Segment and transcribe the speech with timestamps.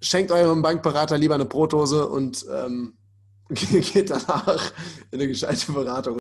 [0.00, 2.94] schenkt eurem Bankberater lieber eine Brotdose und ähm,
[3.48, 4.72] geht danach
[5.10, 6.18] in eine gescheite Beratung.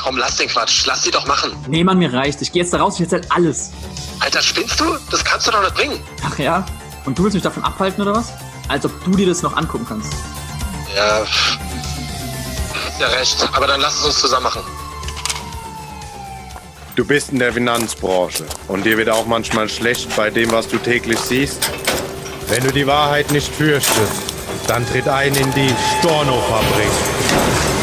[0.00, 0.86] Komm, lass den Quatsch.
[0.86, 1.52] Lass sie doch machen.
[1.66, 2.40] Nee, Mann, mir reicht.
[2.40, 3.72] Ich gehe jetzt da raus, ich erzähl alles.
[4.20, 4.84] Alter, spinnst du?
[5.10, 6.00] Das kannst du doch nicht bringen.
[6.24, 6.64] Ach ja?
[7.04, 8.32] Und du willst mich davon abhalten oder was?
[8.68, 10.12] Als ob du dir das noch angucken kannst.
[10.94, 11.24] Ja,
[13.00, 13.48] ja recht.
[13.52, 14.62] Aber dann lass es uns zusammen machen.
[16.98, 20.78] Du bist in der Finanzbranche und dir wird auch manchmal schlecht bei dem, was du
[20.78, 21.70] täglich siehst.
[22.48, 24.24] Wenn du die Wahrheit nicht fürchtest,
[24.66, 27.77] dann tritt ein in die Storno-Fabrik.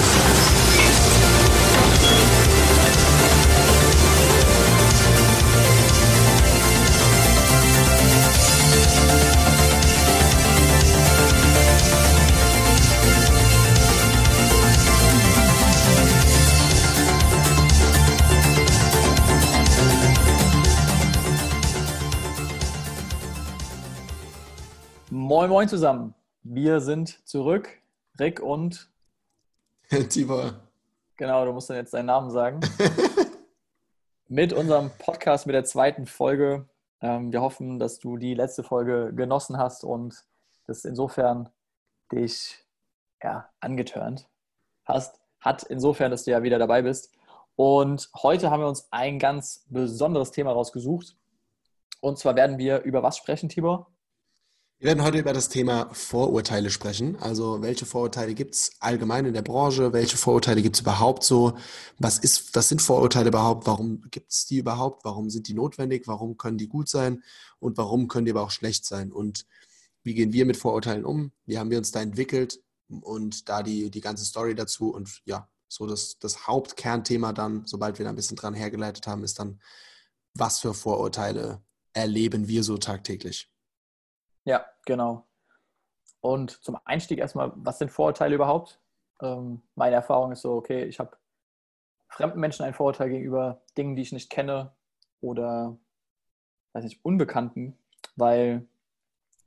[25.56, 26.14] Moin, zusammen.
[26.44, 27.70] Wir sind zurück.
[28.20, 28.90] Rick und.
[30.10, 30.56] Tibor.
[31.16, 32.60] Genau, du musst dann jetzt deinen Namen sagen.
[34.28, 36.68] mit unserem Podcast, mit der zweiten Folge.
[37.00, 40.26] Ähm, wir hoffen, dass du die letzte Folge genossen hast und
[40.68, 41.48] das insofern
[42.12, 42.62] dich
[43.24, 44.28] ja, angetörnt
[44.84, 45.22] hast.
[45.40, 47.14] Hat insofern, dass du ja wieder dabei bist.
[47.56, 51.16] Und heute haben wir uns ein ganz besonderes Thema rausgesucht.
[52.02, 53.95] Und zwar werden wir über was sprechen, Tibor?
[54.78, 57.16] Wir werden heute über das Thema Vorurteile sprechen.
[57.22, 59.94] Also welche Vorurteile gibt es allgemein in der Branche?
[59.94, 61.58] Welche Vorurteile gibt es überhaupt so?
[61.98, 63.68] Was, ist, was sind Vorurteile überhaupt?
[63.68, 65.06] Warum gibt es die überhaupt?
[65.06, 66.08] Warum sind die notwendig?
[66.08, 67.24] Warum können die gut sein?
[67.60, 69.14] Und warum können die aber auch schlecht sein?
[69.14, 69.46] Und
[70.04, 71.32] wie gehen wir mit Vorurteilen um?
[71.46, 72.62] Wie haben wir uns da entwickelt?
[72.90, 74.94] Und da die, die ganze Story dazu.
[74.94, 79.24] Und ja, so das, das Hauptkernthema dann, sobald wir da ein bisschen dran hergeleitet haben,
[79.24, 79.62] ist dann,
[80.34, 83.50] was für Vorurteile erleben wir so tagtäglich?
[84.46, 85.26] Ja, genau.
[86.22, 88.80] Und zum Einstieg erstmal, was sind Vorurteile überhaupt?
[89.22, 91.18] Ähm, meine Erfahrung ist so, okay, ich habe
[92.08, 94.72] fremden Menschen ein Vorurteil gegenüber Dingen, die ich nicht kenne
[95.22, 95.78] oder,
[96.74, 97.78] weiß nicht, Unbekannten,
[98.16, 98.68] weil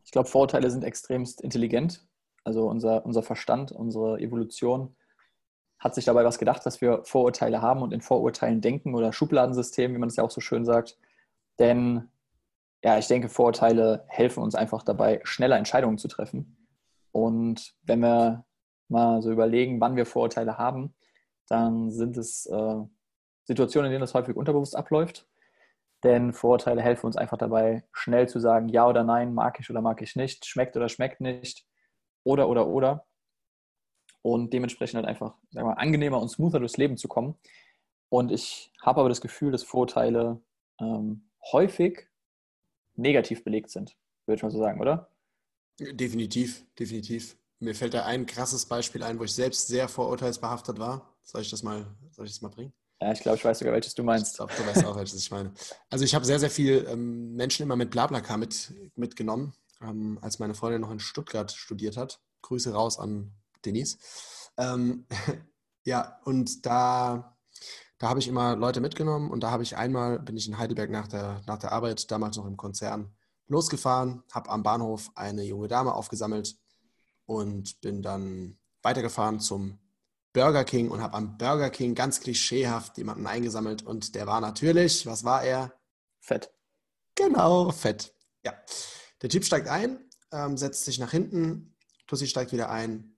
[0.04, 2.06] ich glaube, Vorurteile sind extremst intelligent.
[2.44, 4.97] Also unser, unser Verstand, unsere Evolution
[5.78, 9.94] hat sich dabei was gedacht, dass wir Vorurteile haben und in Vorurteilen denken oder Schubladensystem,
[9.94, 10.98] wie man es ja auch so schön sagt.
[11.59, 12.09] Denn
[12.83, 16.66] ja, ich denke, Vorurteile helfen uns einfach dabei, schneller Entscheidungen zu treffen.
[17.12, 18.44] Und wenn wir
[18.89, 20.94] mal so überlegen, wann wir Vorurteile haben,
[21.49, 22.77] dann sind es äh,
[23.44, 25.27] Situationen, in denen das häufig unterbewusst abläuft.
[26.05, 29.81] Denn Vorurteile helfen uns einfach dabei, schnell zu sagen, ja oder nein, mag ich oder
[29.81, 31.66] mag ich nicht, schmeckt oder schmeckt nicht,
[32.22, 33.06] oder oder oder.
[34.22, 37.37] Und dementsprechend halt einfach, sagen wir mal, angenehmer und smoother durchs Leben zu kommen.
[38.10, 40.41] Und ich habe aber das Gefühl, dass Vorurteile
[40.81, 42.06] ähm, häufig
[42.98, 45.10] negativ belegt sind, würde ich mal so sagen, oder?
[45.81, 47.36] Definitiv, definitiv.
[47.60, 51.16] Mir fällt da ein krasses Beispiel ein, wo ich selbst sehr vorurteilsbehaftet war.
[51.22, 52.72] Soll ich das mal, soll ich das mal bringen?
[53.00, 54.32] Ja, ich glaube, ich weiß sogar, welches du meinst.
[54.32, 55.53] Ich glaube, du weißt auch, welches ich meine.
[55.88, 60.41] Also ich habe sehr, sehr viel ähm, Menschen immer mit Blablacar mit, mitgenommen, ähm, als
[60.41, 62.20] meine Freundin noch in Stuttgart studiert hat.
[62.42, 63.32] Grüße raus an
[63.65, 63.98] Denise.
[64.56, 65.06] Ähm,
[65.84, 67.36] ja, und da
[67.98, 70.91] da habe ich immer Leute mitgenommen und da habe ich einmal, bin ich in Heidelberg
[70.91, 73.12] nach der, nach der Arbeit, damals noch im Konzern,
[73.48, 76.56] losgefahren, habe am Bahnhof eine junge Dame aufgesammelt
[77.26, 79.78] und bin dann weitergefahren zum
[80.32, 85.06] Burger King und habe am Burger King ganz klischeehaft jemanden eingesammelt und der war natürlich,
[85.06, 85.72] was war er?
[86.20, 86.53] Fett.
[87.16, 88.15] Genau, fett.
[88.44, 88.53] Ja.
[89.22, 91.76] Der Typ steigt ein, ähm, setzt sich nach hinten,
[92.06, 93.16] Tussi steigt wieder ein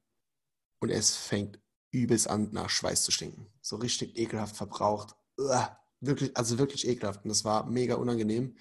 [0.81, 3.47] und es fängt übelst an, nach Schweiß zu stinken.
[3.61, 5.17] So richtig ekelhaft verbraucht.
[5.37, 7.25] Uah, wirklich, also wirklich ekelhaft.
[7.25, 8.57] Und das war mega unangenehm.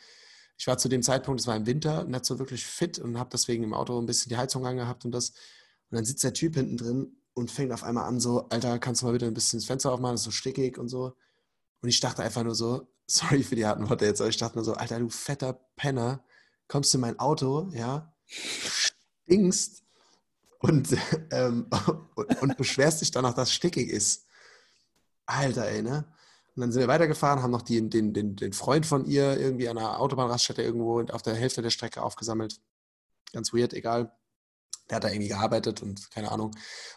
[0.58, 3.30] Ich war zu dem Zeitpunkt, es war im Winter, nicht so wirklich fit und habe
[3.32, 5.30] deswegen im Auto ein bisschen die Heizung angehabt und das.
[5.30, 9.02] Und dann sitzt der Typ hinten drin und fängt auf einmal an, so, Alter, kannst
[9.02, 11.16] du mal bitte ein bisschen das Fenster aufmachen, das ist so stickig und so.
[11.82, 14.58] Und ich dachte einfach nur so, sorry für die harten Worte jetzt, aber ich dachte
[14.58, 16.24] nur so, Alter, du fetter Penner,
[16.68, 19.84] kommst in mein Auto, ja, stinkst
[20.60, 20.96] und,
[21.32, 21.68] ähm,
[22.16, 24.26] und, und beschwerst dich danach, dass es stickig ist.
[25.26, 26.06] Alter, ey, ne?
[26.56, 29.70] Und dann sind wir weitergefahren, haben noch die, den, den, den Freund von ihr irgendwie
[29.70, 32.60] an einer Autobahnraststätte irgendwo auf der Hälfte der Strecke aufgesammelt.
[33.32, 34.12] Ganz weird, egal.
[34.90, 36.52] Der hat da irgendwie gearbeitet und keine Ahnung.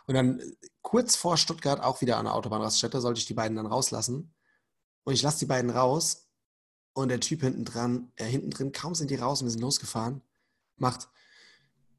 [0.07, 0.43] Und dann
[0.81, 4.35] kurz vor Stuttgart auch wieder an der Autobahnraststätte sollte ich die beiden dann rauslassen.
[5.05, 6.29] Und ich lasse die beiden raus
[6.95, 9.61] und der Typ hinten dran, äh, hinten drin, kaum sind die raus und wir sind
[9.61, 10.23] losgefahren,
[10.77, 11.09] macht,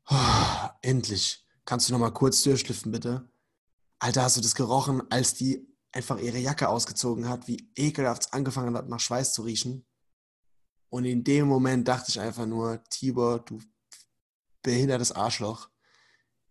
[0.10, 3.30] oh, endlich Kannst du noch mal kurz durchschliffen, bitte?
[4.00, 8.34] Alter, hast du das gerochen, als die einfach ihre Jacke ausgezogen hat, wie ekelhaft es
[8.34, 9.86] angefangen hat, nach Schweiß zu riechen?
[10.90, 13.60] Und in dem Moment dachte ich einfach nur, Tibor, du
[14.62, 15.70] behindertes Arschloch.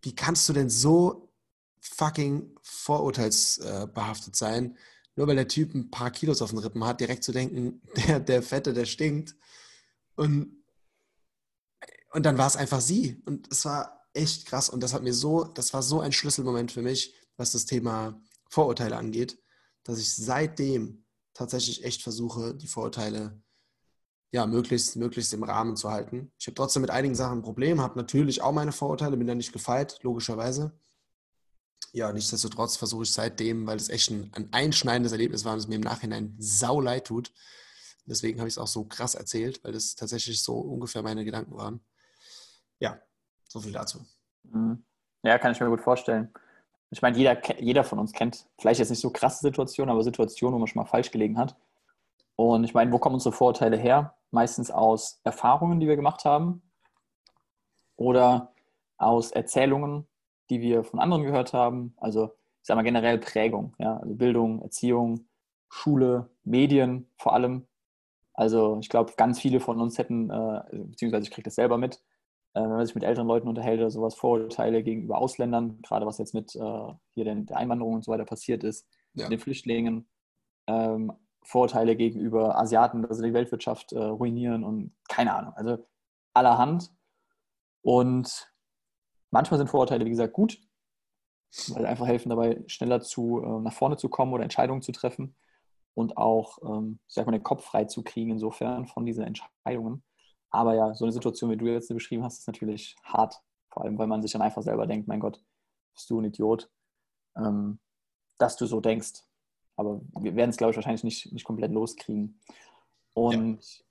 [0.02, 1.32] Wie kannst du denn so
[1.80, 4.76] fucking vorurteilsbehaftet sein,
[5.16, 8.20] nur weil der Typ ein paar Kilos auf den Rippen hat, direkt zu denken, der,
[8.20, 9.36] der Fette, der stinkt.
[10.14, 10.64] Und,
[12.12, 13.20] und dann war es einfach sie.
[13.26, 14.68] Und es war echt krass.
[14.68, 18.20] Und das hat mir so, das war so ein Schlüsselmoment für mich, was das Thema
[18.50, 19.38] Vorurteile angeht,
[19.84, 21.04] dass ich seitdem
[21.34, 23.40] tatsächlich echt versuche, die Vorurteile
[24.30, 26.32] ja, möglichst, möglichst im Rahmen zu halten.
[26.38, 29.34] Ich habe trotzdem mit einigen Sachen ein Problem, habe natürlich auch meine Vorurteile, bin da
[29.34, 30.78] nicht gefeit, logischerweise
[31.92, 35.68] ja, nichtsdestotrotz versuche ich seitdem, weil es echt ein, ein einschneidendes Erlebnis war und es
[35.68, 37.32] mir im Nachhinein sau leid tut.
[38.06, 41.54] Deswegen habe ich es auch so krass erzählt, weil das tatsächlich so ungefähr meine Gedanken
[41.56, 41.84] waren.
[42.80, 43.00] Ja,
[43.52, 44.00] so viel dazu.
[44.44, 44.82] Mhm.
[45.22, 46.32] Ja, kann ich mir gut vorstellen.
[46.90, 50.54] Ich meine, jeder, jeder von uns kennt vielleicht jetzt nicht so krasse Situationen, aber Situationen,
[50.54, 51.54] wo man schon mal falsch gelegen hat.
[52.36, 54.14] Und ich meine, wo kommen unsere Vorurteile her?
[54.30, 56.62] Meistens aus Erfahrungen, die wir gemacht haben
[57.96, 58.52] oder
[58.96, 60.06] aus Erzählungen,
[60.48, 61.94] die wir von anderen gehört haben.
[61.98, 62.32] Also
[62.62, 65.26] ich sage mal generell Prägung, ja, also Bildung, Erziehung,
[65.68, 67.66] Schule, Medien vor allem.
[68.34, 72.00] Also ich glaube, ganz viele von uns hätten, äh, beziehungsweise ich kriege das selber mit,
[72.60, 76.34] wenn man sich mit älteren Leuten unterhält oder sowas, Vorurteile gegenüber Ausländern, gerade was jetzt
[76.34, 79.28] mit äh, hier den, der Einwanderung und so weiter passiert ist, ja.
[79.28, 80.08] den Flüchtlingen,
[80.66, 81.12] ähm,
[81.44, 85.84] Vorurteile gegenüber Asiaten, dass sie die Weltwirtschaft äh, ruinieren und keine Ahnung, also
[86.34, 86.90] allerhand.
[87.82, 88.52] Und
[89.32, 90.60] Manchmal sind Vorurteile, wie gesagt, gut,
[91.68, 94.92] weil sie einfach helfen dabei, schneller zu, äh, nach vorne zu kommen oder Entscheidungen zu
[94.92, 95.34] treffen
[95.94, 100.04] und auch, ähm, sag mal, den Kopf frei zu kriegen, insofern von diesen Entscheidungen.
[100.52, 103.42] Aber ja, so eine Situation, wie du jetzt beschrieben hast, ist natürlich hart.
[103.70, 105.42] Vor allem, weil man sich dann einfach selber denkt, mein Gott,
[105.94, 106.70] bist du ein Idiot,
[107.36, 107.78] ähm,
[108.38, 109.24] dass du so denkst.
[109.76, 112.38] Aber wir werden es, glaube ich, wahrscheinlich nicht, nicht komplett loskriegen.
[113.14, 113.84] Und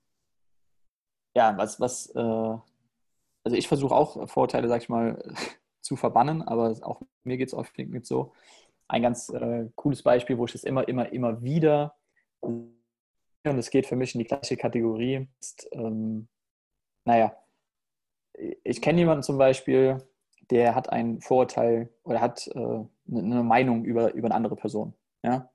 [1.35, 2.19] ja, ja was, was äh,
[3.43, 5.21] also ich versuche auch Vorurteile, sag ich mal,
[5.81, 8.33] zu verbannen, aber auch mir geht es oft mit so.
[8.87, 11.95] Ein ganz äh, cooles Beispiel, wo ich das immer, immer, immer wieder
[12.41, 12.77] und
[13.43, 16.27] es geht für mich in die gleiche Kategorie, ist, ähm,
[17.05, 17.35] naja,
[18.63, 19.97] ich kenne jemanden zum Beispiel,
[20.49, 24.93] der hat ein Vorurteil oder hat äh, eine ne Meinung über, über eine andere Person.
[25.23, 25.49] Ja?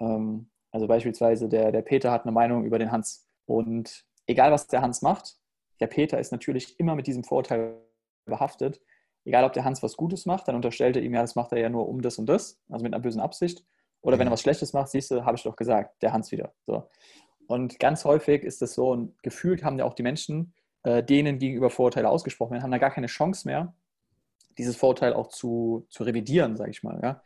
[0.00, 3.28] Ähm, also beispielsweise der, der Peter hat eine Meinung über den Hans.
[3.46, 5.36] Und egal, was der Hans macht,
[5.80, 7.76] der Peter ist natürlich immer mit diesem Vorurteil
[8.24, 8.80] behaftet.
[9.24, 11.58] Egal, ob der Hans was Gutes macht, dann unterstellt er ihm, ja, das macht er
[11.58, 13.64] ja nur um das und das, also mit einer bösen Absicht.
[14.00, 14.34] Oder wenn er mhm.
[14.34, 16.54] was Schlechtes macht, siehst du, habe ich doch gesagt, der Hans wieder.
[16.66, 16.88] So.
[17.46, 21.38] Und ganz häufig ist das so, und gefühlt haben ja auch die Menschen, äh, denen
[21.38, 23.74] gegenüber Vorurteile ausgesprochen werden, haben da gar keine Chance mehr,
[24.58, 27.00] dieses Vorurteil auch zu, zu revidieren, sage ich mal.
[27.02, 27.22] Ja?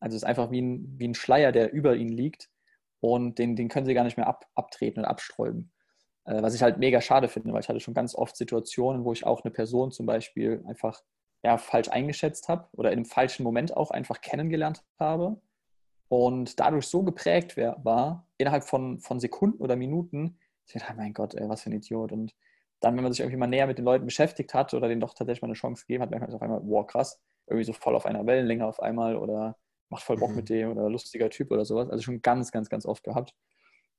[0.00, 2.50] Also es ist einfach wie ein, wie ein Schleier, der über ihnen liegt
[3.00, 5.72] und den, den können sie gar nicht mehr ab, abtreten und absträuben.
[6.24, 9.12] Äh, was ich halt mega schade finde, weil ich hatte schon ganz oft Situationen, wo
[9.12, 11.00] ich auch eine Person zum Beispiel einfach
[11.44, 15.40] ja, falsch eingeschätzt habe oder in einem falschen Moment auch einfach kennengelernt habe
[16.08, 21.34] und dadurch so geprägt war, innerhalb von, von Sekunden oder Minuten, ich dachte, mein Gott,
[21.34, 22.12] ey, was für ein Idiot.
[22.12, 22.34] Und
[22.82, 25.14] dann, wenn man sich irgendwie mal näher mit den Leuten beschäftigt hat oder denen doch
[25.14, 27.94] tatsächlich mal eine Chance gegeben hat, merkt man auf einmal, wow, krass, irgendwie so voll
[27.94, 29.56] auf einer Wellenlänge auf einmal oder
[29.88, 30.36] macht voll Bock mhm.
[30.36, 31.88] mit dem oder lustiger Typ oder sowas.
[31.90, 33.34] Also schon ganz, ganz, ganz oft gehabt.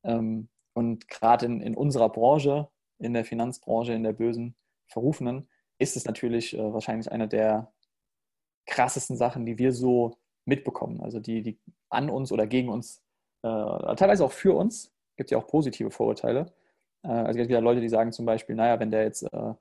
[0.03, 2.67] Ähm, und gerade in, in unserer Branche,
[2.99, 4.55] in der Finanzbranche, in der bösen
[4.87, 5.47] Verrufenen,
[5.77, 7.71] ist es natürlich äh, wahrscheinlich eine der
[8.65, 11.01] krassesten Sachen, die wir so mitbekommen.
[11.01, 11.59] Also die, die
[11.89, 13.01] an uns oder gegen uns,
[13.43, 16.53] äh, teilweise auch für uns, gibt es ja auch positive Vorurteile.
[17.03, 19.53] Äh, also es gibt ja Leute, die sagen zum Beispiel, naja, wenn der jetzt, äh,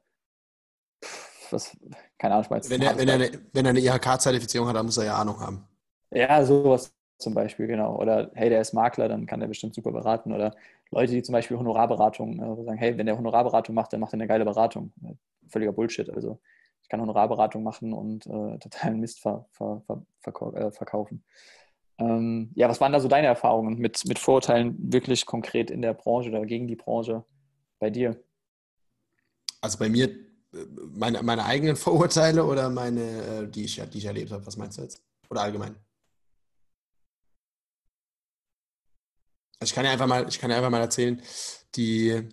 [1.51, 1.77] was,
[2.19, 5.05] keine Ahnung, wenn, er, wenn, er eine, wenn er eine IHK-Zertifizierung hat, dann muss er
[5.05, 5.67] ja Ahnung haben.
[6.11, 7.97] Ja, sowas zum Beispiel, genau.
[7.97, 10.33] Oder hey, der ist Makler, dann kann der bestimmt super beraten.
[10.33, 10.55] Oder
[10.91, 14.15] Leute, die zum Beispiel Honorarberatung äh, sagen, hey, wenn der Honorarberatung macht, dann macht er
[14.15, 14.93] eine geile Beratung.
[15.49, 16.11] Völliger Bullshit.
[16.11, 16.39] Also
[16.83, 21.25] ich kann Honorarberatung machen und äh, totalen Mist ver, ver, ver, äh, verkaufen.
[21.99, 25.95] Ähm, ja, was waren da so deine Erfahrungen mit, mit Vorurteilen wirklich konkret in der
[25.95, 27.25] Branche oder gegen die Branche
[27.83, 28.25] bei dir?
[29.61, 34.05] Also bei mir, äh, meine, meine eigenen Vorurteile oder meine, äh, die ich, die ich
[34.05, 35.03] erlebt habe, was meinst du jetzt?
[35.29, 35.75] Oder allgemein?
[39.59, 41.21] Also ich kann ja einfach mal, ich kann ja einfach mal erzählen,
[41.75, 42.29] die,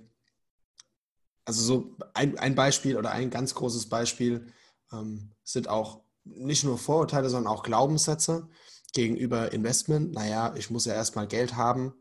[1.45, 4.53] also so ein, ein Beispiel oder ein ganz großes Beispiel
[4.91, 8.47] ähm, sind auch nicht nur Vorurteile, sondern auch Glaubenssätze
[8.93, 10.11] gegenüber Investment.
[10.11, 11.93] Naja, ich muss ja erstmal Geld haben,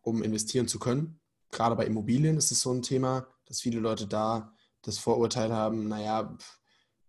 [0.00, 1.20] um investieren zu können.
[1.56, 5.88] Gerade bei Immobilien ist es so ein Thema, dass viele Leute da das Vorurteil haben,
[5.88, 6.36] naja,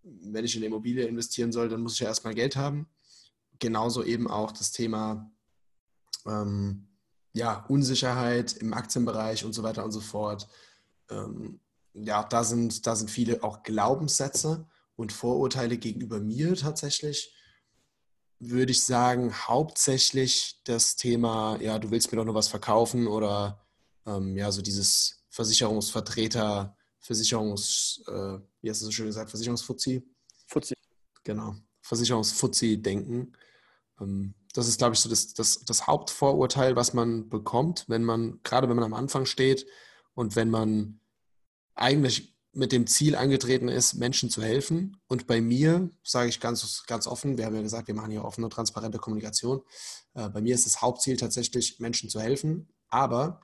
[0.02, 2.88] wenn ich in Immobilie investieren soll, dann muss ich ja erstmal Geld haben.
[3.58, 5.30] Genauso eben auch das Thema
[6.24, 6.88] ähm,
[7.34, 10.48] ja, Unsicherheit im Aktienbereich und so weiter und so fort.
[11.10, 11.60] Ähm,
[11.92, 17.34] ja, da sind, da sind viele auch Glaubenssätze und Vorurteile gegenüber mir tatsächlich.
[18.38, 23.67] Würde ich sagen, hauptsächlich das Thema, ja, du willst mir doch nur was verkaufen oder
[24.08, 30.02] ähm, ja, so dieses Versicherungsvertreter, Versicherungs, äh, wie hast du so schön gesagt, Versicherungsfuzzi?
[30.46, 30.74] Fuzzi.
[31.24, 33.36] Genau, Versicherungsfuzzi-Denken.
[34.00, 38.40] Ähm, das ist, glaube ich, so das, das, das Hauptvorurteil, was man bekommt, wenn man,
[38.42, 39.66] gerade wenn man am Anfang steht
[40.14, 41.00] und wenn man
[41.74, 45.00] eigentlich mit dem Ziel angetreten ist, Menschen zu helfen.
[45.06, 48.24] Und bei mir, sage ich ganz, ganz offen, wir haben ja gesagt, wir machen hier
[48.24, 49.62] offene, transparente Kommunikation.
[50.14, 53.42] Äh, bei mir ist das Hauptziel tatsächlich, Menschen zu helfen, aber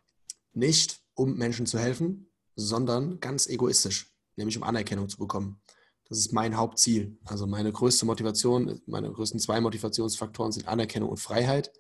[0.54, 5.60] nicht um Menschen zu helfen, sondern ganz egoistisch, nämlich um Anerkennung zu bekommen.
[6.08, 7.18] Das ist mein Hauptziel.
[7.24, 11.72] Also meine größte Motivation, meine größten zwei Motivationsfaktoren sind Anerkennung und Freiheit.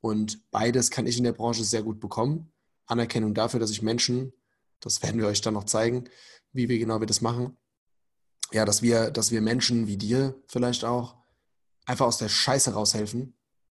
[0.00, 2.52] Und beides kann ich in der Branche sehr gut bekommen.
[2.86, 4.32] Anerkennung dafür, dass ich Menschen,
[4.80, 6.04] das werden wir euch dann noch zeigen,
[6.52, 7.56] wie wir genau wir das machen.
[8.52, 11.16] Ja, dass wir, dass wir Menschen wie dir vielleicht auch
[11.86, 13.36] einfach aus der Scheiße raushelfen,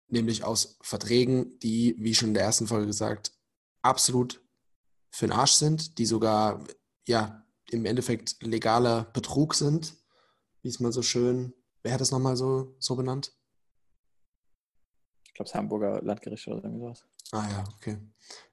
[0.10, 3.32] nämlich aus Verträgen, die, wie schon in der ersten Folge gesagt,
[3.88, 4.42] absolut
[5.12, 6.64] für den Arsch sind, die sogar
[7.08, 9.96] ja im Endeffekt legaler Betrug sind,
[10.62, 11.54] wie es mal so schön,
[11.84, 13.34] wer hat das nochmal so, so benannt?
[15.26, 17.06] Ich glaube, das Hamburger Landgericht oder irgendwie sowas.
[17.32, 17.98] Ah ja, okay.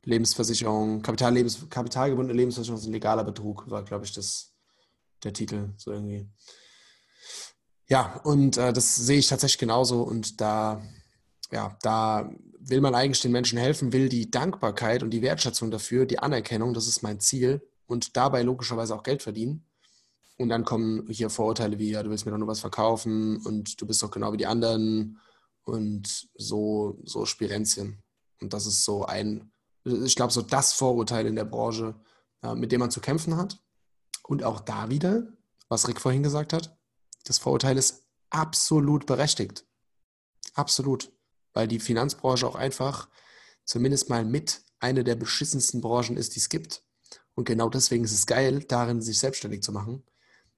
[0.03, 4.57] Lebensversicherung, Kapitallebens, kapitalgebundene Lebensversicherung ist ein legaler Betrug, war, glaube ich, das,
[5.23, 6.29] der Titel, so irgendwie.
[7.89, 10.83] Ja, und äh, das sehe ich tatsächlich genauso und da,
[11.55, 16.05] ja, da will man eigentlich den Menschen helfen, will die Dankbarkeit und die Wertschätzung dafür,
[16.05, 19.65] die Anerkennung, das ist mein Ziel und dabei logischerweise auch Geld verdienen.
[20.37, 23.81] Und dann kommen hier Vorurteile wie, ja, du willst mir doch nur was verkaufen und
[23.81, 25.21] du bist doch genau wie die anderen
[25.63, 28.03] und so, so Spirenzchen.
[28.41, 29.53] Und das ist so ein,
[29.85, 31.95] ich glaube, so das Vorurteil in der Branche,
[32.57, 33.63] mit dem man zu kämpfen hat.
[34.25, 35.29] Und auch da wieder,
[35.69, 36.77] was Rick vorhin gesagt hat,
[37.25, 39.65] das Vorurteil ist absolut berechtigt.
[40.55, 41.13] Absolut.
[41.55, 43.09] Weil die Finanzbranche auch einfach
[43.65, 46.83] zumindest mal mit eine der beschissensten Branchen ist, die es gibt.
[47.35, 50.05] Und genau deswegen ist es geil, darin sich selbstständig zu machen,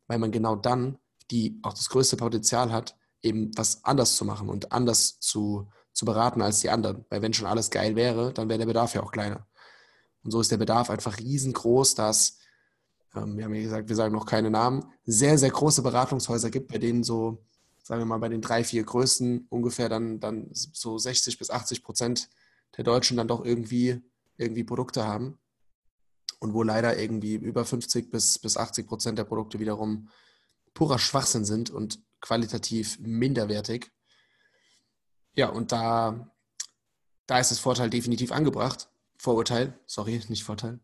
[0.08, 0.98] weil man genau dann
[1.30, 6.04] die auch das größte Potenzial hat, eben was anders zu machen und anders zu, zu
[6.04, 7.04] beraten als die anderen.
[7.08, 9.46] Weil wenn schon alles geil wäre, dann wäre der Bedarf ja auch kleiner.
[10.22, 12.38] Und so ist der Bedarf einfach riesengroß, dass,
[13.14, 16.68] ähm, wir haben ja gesagt, wir sagen noch keine Namen, sehr, sehr große Beratungshäuser gibt,
[16.68, 17.44] bei denen so,
[17.86, 21.84] sagen wir mal, bei den drei, vier größten ungefähr dann, dann so 60 bis 80
[21.84, 22.28] Prozent
[22.76, 24.02] der Deutschen dann doch irgendwie,
[24.36, 25.38] irgendwie Produkte haben
[26.40, 30.08] und wo leider irgendwie über 50 bis, bis 80 Prozent der Produkte wiederum
[30.74, 33.92] purer Schwachsinn sind und qualitativ minderwertig.
[35.34, 36.34] Ja, und da,
[37.28, 38.88] da ist das Vorteil definitiv angebracht.
[39.16, 40.80] Vorurteil, sorry, nicht Vorteil.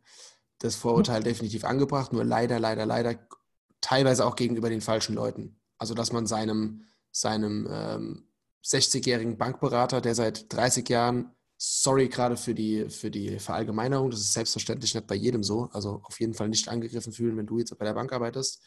[0.61, 3.18] Das Vorurteil definitiv angebracht, nur leider, leider, leider
[3.80, 5.59] teilweise auch gegenüber den falschen Leuten.
[5.78, 8.28] Also, dass man seinem, seinem ähm,
[8.64, 14.11] 60-jährigen Bankberater, der seit 30 Jahren sorry gerade für die, für die Verallgemeinerung.
[14.11, 15.69] Das ist selbstverständlich nicht bei jedem so.
[15.73, 18.61] Also auf jeden Fall nicht angegriffen fühlen, wenn du jetzt bei der Bank arbeitest.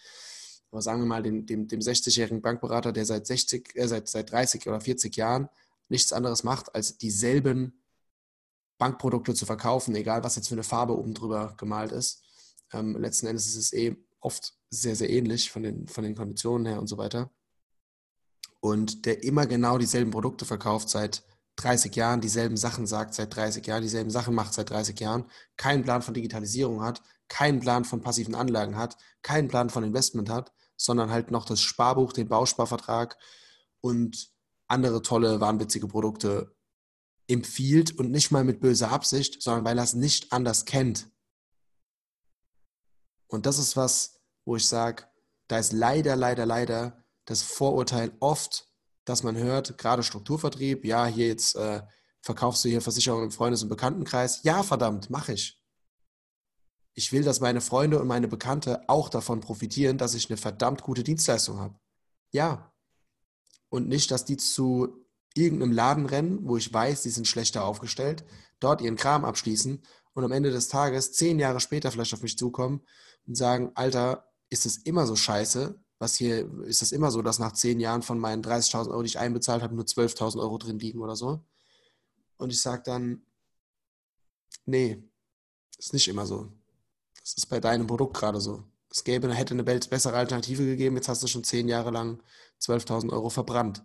[0.72, 4.32] Aber sagen wir mal, dem, dem, dem 60-jährigen Bankberater, der seit 60, äh, seit, seit
[4.32, 5.50] 30 oder 40 Jahren
[5.90, 7.82] nichts anderes macht, als dieselben
[8.78, 12.24] Bankprodukte zu verkaufen, egal was jetzt für eine Farbe oben drüber gemalt ist.
[12.74, 16.66] Ähm, letzten Endes ist es eh oft sehr, sehr ähnlich von den, von den Konditionen
[16.66, 17.30] her und so weiter.
[18.60, 21.24] Und der immer genau dieselben Produkte verkauft seit
[21.58, 25.26] 30 Jahren dieselben Sachen sagt, seit 30 Jahren dieselben Sachen macht, seit 30 Jahren,
[25.58, 30.30] keinen Plan von Digitalisierung hat, keinen Plan von passiven Anlagen hat, keinen Plan von Investment
[30.30, 33.18] hat, sondern halt noch das Sparbuch, den Bausparvertrag
[33.82, 34.30] und
[34.68, 36.56] andere tolle, wahnwitzige Produkte
[37.28, 41.10] empfiehlt und nicht mal mit böser Absicht, sondern weil er es nicht anders kennt.
[43.28, 45.06] Und das ist was, wo ich sage,
[45.48, 48.68] da ist leider, leider, leider das Vorurteil oft
[49.06, 51.82] dass man hört, gerade Strukturvertrieb, ja, hier jetzt äh,
[52.22, 54.42] verkaufst du hier Versicherungen im Freundes- und Bekanntenkreis.
[54.44, 55.62] Ja, verdammt, mache ich.
[56.96, 60.82] Ich will, dass meine Freunde und meine Bekannte auch davon profitieren, dass ich eine verdammt
[60.82, 61.76] gute Dienstleistung habe.
[62.32, 62.74] Ja.
[63.70, 65.06] Und nicht, dass die zu
[65.36, 68.24] irgendeinem Laden rennen, wo ich weiß, die sind schlechter aufgestellt,
[68.60, 72.38] dort ihren Kram abschließen und am Ende des Tages zehn Jahre später vielleicht auf mich
[72.38, 72.82] zukommen
[73.28, 75.78] und sagen, Alter, ist es immer so scheiße?
[76.00, 79.08] Was hier ist das immer so, dass nach zehn Jahren von meinen 30.000 Euro, die
[79.08, 81.44] ich einbezahlt habe, nur 12.000 Euro drin liegen oder so.
[82.38, 83.22] Und ich sage dann,
[84.66, 85.02] nee,
[85.78, 86.52] ist nicht immer so.
[87.22, 88.64] Das ist bei deinem Produkt gerade so.
[88.90, 92.22] Es gäbe, hätte eine bessere Alternative gegeben, jetzt hast du schon zehn Jahre lang
[92.62, 93.84] 12.000 Euro verbrannt.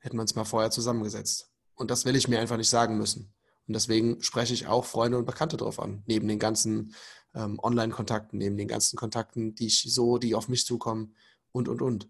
[0.00, 1.50] Hätten wir uns mal vorher zusammengesetzt.
[1.74, 3.32] Und das will ich mir einfach nicht sagen müssen.
[3.66, 6.02] Und deswegen spreche ich auch Freunde und Bekannte drauf an.
[6.06, 6.94] Neben den ganzen
[7.34, 11.14] ähm, Online-Kontakten, neben den ganzen Kontakten, die ich so, die auf mich zukommen
[11.52, 12.08] und, und, und.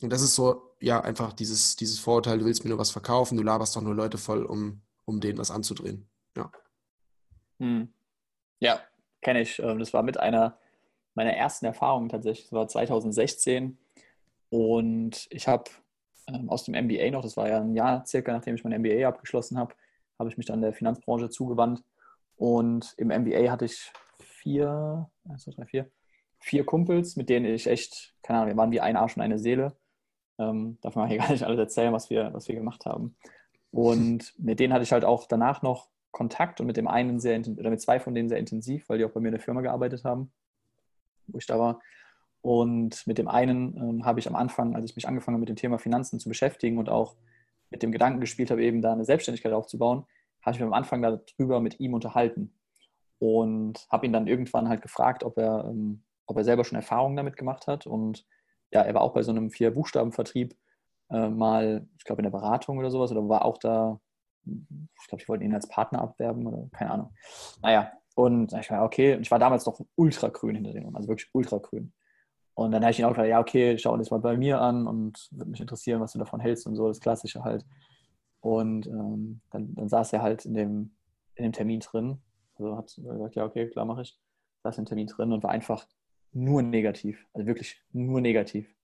[0.00, 3.36] Und das ist so, ja, einfach dieses, dieses Vorurteil, du willst mir nur was verkaufen,
[3.36, 6.08] du laberst doch nur Leute voll, um, um denen was anzudrehen.
[6.36, 6.50] Ja.
[7.58, 7.92] Hm.
[8.60, 8.80] Ja,
[9.20, 9.58] kenne ich.
[9.58, 10.58] Ähm, das war mit einer
[11.14, 12.44] meiner ersten Erfahrungen tatsächlich.
[12.46, 13.76] Das war 2016
[14.50, 15.64] und ich habe
[16.28, 19.06] ähm, aus dem MBA noch, das war ja ein Jahr circa, nachdem ich mein MBA
[19.06, 19.74] abgeschlossen habe,
[20.18, 21.82] habe ich mich dann der Finanzbranche zugewandt
[22.36, 23.92] und im MBA hatte ich
[24.48, 25.90] vier, eins, zwei, drei, vier,
[26.38, 29.38] vier Kumpels, mit denen ich echt, keine Ahnung, wir waren wie ein Arsch und eine
[29.38, 29.76] Seele.
[30.38, 33.14] Ähm, darf man hier gar nicht alles erzählen, was wir, was wir gemacht haben.
[33.70, 37.38] Und mit denen hatte ich halt auch danach noch Kontakt und mit dem einen sehr
[37.46, 39.60] oder mit zwei von denen sehr intensiv, weil die auch bei mir in der Firma
[39.60, 40.32] gearbeitet haben,
[41.26, 41.82] wo ich da war.
[42.40, 45.50] Und mit dem einen ähm, habe ich am Anfang, als ich mich angefangen habe, mit
[45.50, 47.16] dem Thema Finanzen zu beschäftigen und auch
[47.68, 50.06] mit dem Gedanken gespielt habe, eben da eine Selbstständigkeit aufzubauen,
[50.40, 52.54] habe ich mich am Anfang darüber mit ihm unterhalten
[53.18, 57.16] und habe ihn dann irgendwann halt gefragt, ob er, ähm, ob er selber schon Erfahrungen
[57.16, 57.86] damit gemacht hat.
[57.86, 58.24] Und
[58.72, 60.56] ja, er war auch bei so einem Vier-Buchstaben-Vertrieb
[61.10, 64.00] äh, mal, ich glaube, in der Beratung oder sowas, oder war auch da,
[64.44, 67.14] ich glaube, ich wollte ihn als Partner abwerben oder keine Ahnung.
[67.62, 71.08] Naja, und ich war, okay, und ich war damals noch ultra grün hinter dem, also
[71.08, 71.92] wirklich ultra grün.
[72.54, 74.86] Und dann habe ich ihn auch gesagt, ja, okay, schau das mal bei mir an
[74.86, 77.64] und würde mich interessieren, was du davon hältst und so, das Klassische halt.
[78.40, 80.96] Und ähm, dann, dann saß er halt in dem,
[81.36, 82.20] in dem Termin drin
[82.58, 84.18] also hat gesagt, ja, okay, klar mache ich.
[84.62, 85.86] Da ist ein Termin drin und war einfach
[86.32, 87.24] nur negativ.
[87.32, 88.74] Also wirklich nur negativ.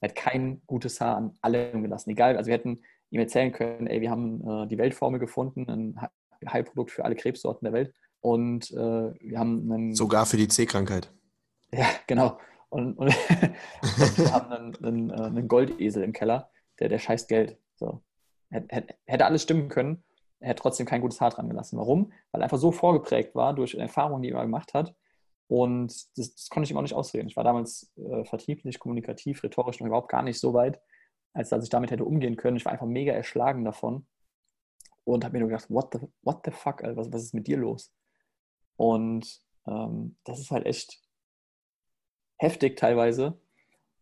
[0.00, 2.10] Er hat kein gutes Haar an allem gelassen.
[2.10, 6.00] Egal, also wir hätten ihm erzählen können, ey, wir haben äh, die Weltformel gefunden, ein
[6.46, 7.94] Heilprodukt für alle Krebssorten der Welt.
[8.20, 9.94] Und äh, wir haben einen.
[9.94, 11.12] Sogar für die C-Krankheit.
[11.72, 12.38] Ja, genau.
[12.68, 13.08] Und, und
[14.16, 17.58] wir haben einen, einen, äh, einen, Goldesel im Keller, der, der scheißt Geld.
[17.76, 18.02] So.
[18.50, 20.02] Hätte, hätte alles stimmen können
[20.40, 21.78] er hat trotzdem kein gutes Haar dran gelassen.
[21.78, 22.12] Warum?
[22.30, 24.94] Weil er einfach so vorgeprägt war durch Erfahrungen, die er gemacht hat.
[25.48, 27.28] Und das, das konnte ich ihm auch nicht ausreden.
[27.28, 30.80] Ich war damals äh, vertrieblich, kommunikativ, rhetorisch noch überhaupt gar nicht so weit,
[31.32, 32.56] als dass ich damit hätte umgehen können.
[32.56, 34.06] Ich war einfach mega erschlagen davon
[35.04, 37.46] und habe mir nur gedacht, what the, what the fuck, Alter, was, was ist mit
[37.46, 37.92] dir los?
[38.76, 41.00] Und ähm, das ist halt echt
[42.36, 43.40] heftig teilweise.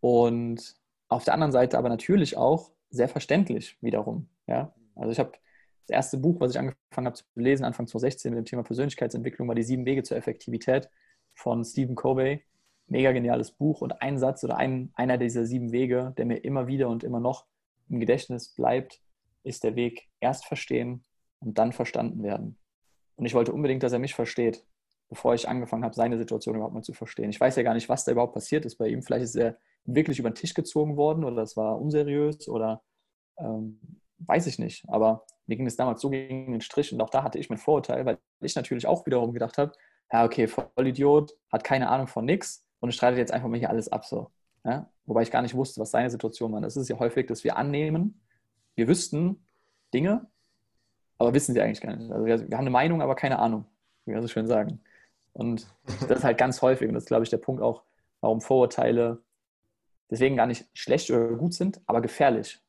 [0.00, 0.76] Und
[1.08, 4.28] auf der anderen Seite aber natürlich auch sehr verständlich wiederum.
[4.46, 4.74] Ja?
[4.96, 5.32] Also ich habe
[5.86, 9.46] das erste Buch, was ich angefangen habe zu lesen, Anfang 2016 mit dem Thema Persönlichkeitsentwicklung,
[9.46, 10.90] war die Sieben Wege zur Effektivität
[11.34, 12.44] von Stephen Covey.
[12.88, 16.68] Mega geniales Buch und ein Satz oder ein, einer dieser sieben Wege, der mir immer
[16.68, 17.46] wieder und immer noch
[17.88, 19.00] im Gedächtnis bleibt,
[19.42, 21.04] ist der Weg erst verstehen
[21.40, 22.58] und dann verstanden werden.
[23.16, 24.64] Und ich wollte unbedingt, dass er mich versteht,
[25.08, 27.30] bevor ich angefangen habe, seine Situation überhaupt mal zu verstehen.
[27.30, 29.02] Ich weiß ja gar nicht, was da überhaupt passiert ist bei ihm.
[29.02, 32.82] Vielleicht ist er wirklich über den Tisch gezogen worden oder es war unseriös oder
[33.38, 34.84] ähm, weiß ich nicht.
[34.88, 37.58] Aber mir ging es damals so gegen den Strich und auch da hatte ich mein
[37.58, 39.72] Vorurteil, weil ich natürlich auch wiederum gedacht habe,
[40.12, 43.88] ja, okay, Vollidiot, hat keine Ahnung von nichts und streitet jetzt einfach mal hier alles
[43.88, 44.30] ab so.
[44.64, 44.90] Ja?
[45.04, 46.60] Wobei ich gar nicht wusste, was seine Situation war.
[46.60, 48.20] Das ist ja häufig, dass wir annehmen,
[48.74, 49.44] wir wüssten
[49.94, 50.26] Dinge,
[51.18, 52.10] aber wissen sie eigentlich gar nicht.
[52.10, 53.64] Also wir, wir haben eine Meinung, aber keine Ahnung,
[54.04, 54.80] wie wir so schön sagen.
[55.32, 57.82] Und das ist halt ganz häufig und das ist, glaube ich, der Punkt auch,
[58.20, 59.22] warum Vorurteile
[60.10, 62.60] deswegen gar nicht schlecht oder gut sind, aber gefährlich.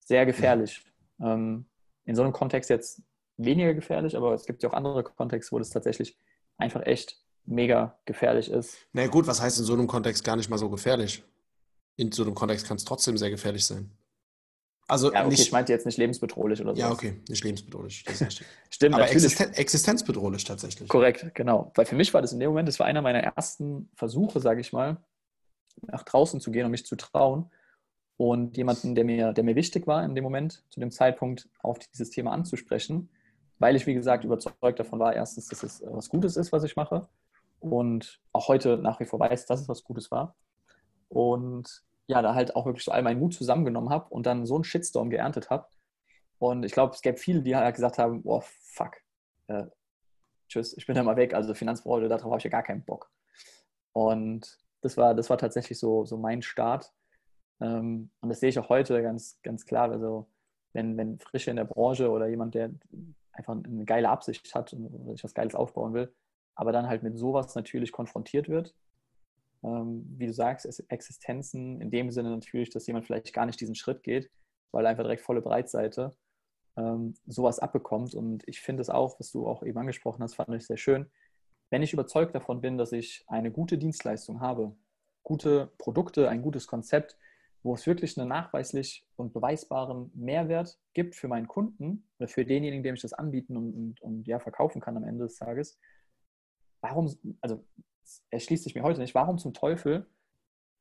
[0.00, 0.84] Sehr gefährlich.
[1.20, 1.66] Ähm,
[2.04, 3.02] in so einem Kontext jetzt
[3.36, 6.18] weniger gefährlich, aber es gibt ja auch andere Kontexte, wo das tatsächlich
[6.56, 8.78] einfach echt mega gefährlich ist.
[8.92, 11.22] Na naja, gut, was heißt in so einem Kontext gar nicht mal so gefährlich?
[11.96, 13.90] In so einem Kontext kann es trotzdem sehr gefährlich sein.
[14.88, 16.80] Also ja, okay, nicht, ich meinte jetzt nicht lebensbedrohlich oder so.
[16.80, 18.04] Ja, okay, nicht lebensbedrohlich.
[18.70, 20.88] Stimmt, aber existen existenzbedrohlich tatsächlich.
[20.88, 21.72] Korrekt, genau.
[21.74, 24.60] Weil für mich war das in dem Moment, das war einer meiner ersten Versuche, sage
[24.60, 24.98] ich mal,
[25.82, 27.50] nach draußen zu gehen und mich zu trauen
[28.16, 31.78] und jemanden, der mir, der mir wichtig war in dem Moment, zu dem Zeitpunkt auf
[31.78, 33.10] dieses Thema anzusprechen,
[33.58, 36.76] weil ich, wie gesagt, überzeugt davon war, erstens, dass es was Gutes ist, was ich
[36.76, 37.08] mache
[37.60, 40.34] und auch heute nach wie vor weiß, dass es was Gutes war.
[41.08, 44.54] Und ja, da halt auch wirklich so all meinen Mut zusammengenommen habe und dann so
[44.54, 45.66] einen Shitstorm geerntet habe.
[46.38, 48.96] Und ich glaube, es gäbe viele, die halt gesagt haben, boah, fuck,
[49.48, 49.64] äh,
[50.48, 53.10] tschüss, ich bin da mal weg, also Finanzbranche, darauf habe ich ja gar keinen Bock.
[53.92, 56.92] Und das war, das war tatsächlich so, so mein Start
[57.58, 59.90] und das sehe ich auch heute ganz, ganz klar.
[59.90, 60.28] Also,
[60.72, 62.70] wenn, wenn Frische in der Branche oder jemand, der
[63.32, 66.14] einfach eine geile Absicht hat und sich was Geiles aufbauen will,
[66.54, 68.74] aber dann halt mit sowas natürlich konfrontiert wird,
[69.62, 73.74] ähm, wie du sagst, Existenzen in dem Sinne natürlich, dass jemand vielleicht gar nicht diesen
[73.74, 74.30] Schritt geht,
[74.72, 76.14] weil er einfach direkt volle Breitseite
[76.76, 78.14] ähm, sowas abbekommt.
[78.14, 81.10] Und ich finde es auch, was du auch eben angesprochen hast, fand ich sehr schön.
[81.70, 84.76] Wenn ich überzeugt davon bin, dass ich eine gute Dienstleistung habe,
[85.22, 87.16] gute Produkte, ein gutes Konzept,
[87.66, 92.84] wo es wirklich einen nachweislich und beweisbaren Mehrwert gibt für meinen Kunden oder für denjenigen,
[92.84, 95.76] dem ich das anbieten und, und, und ja, verkaufen kann am Ende des Tages,
[96.80, 97.64] warum, also
[98.30, 100.06] er schließt sich mir heute nicht, warum zum Teufel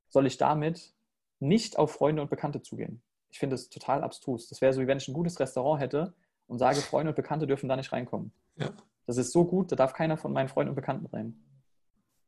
[0.09, 0.93] soll ich damit
[1.39, 3.01] nicht auf Freunde und Bekannte zugehen?
[3.29, 4.47] Ich finde es total abstrus.
[4.47, 6.13] Das wäre so, wie wenn ich ein gutes Restaurant hätte
[6.45, 8.31] und sage, Freunde und Bekannte dürfen da nicht reinkommen.
[8.57, 8.71] Ja.
[9.07, 11.43] Das ist so gut, da darf keiner von meinen Freunden und Bekannten rein.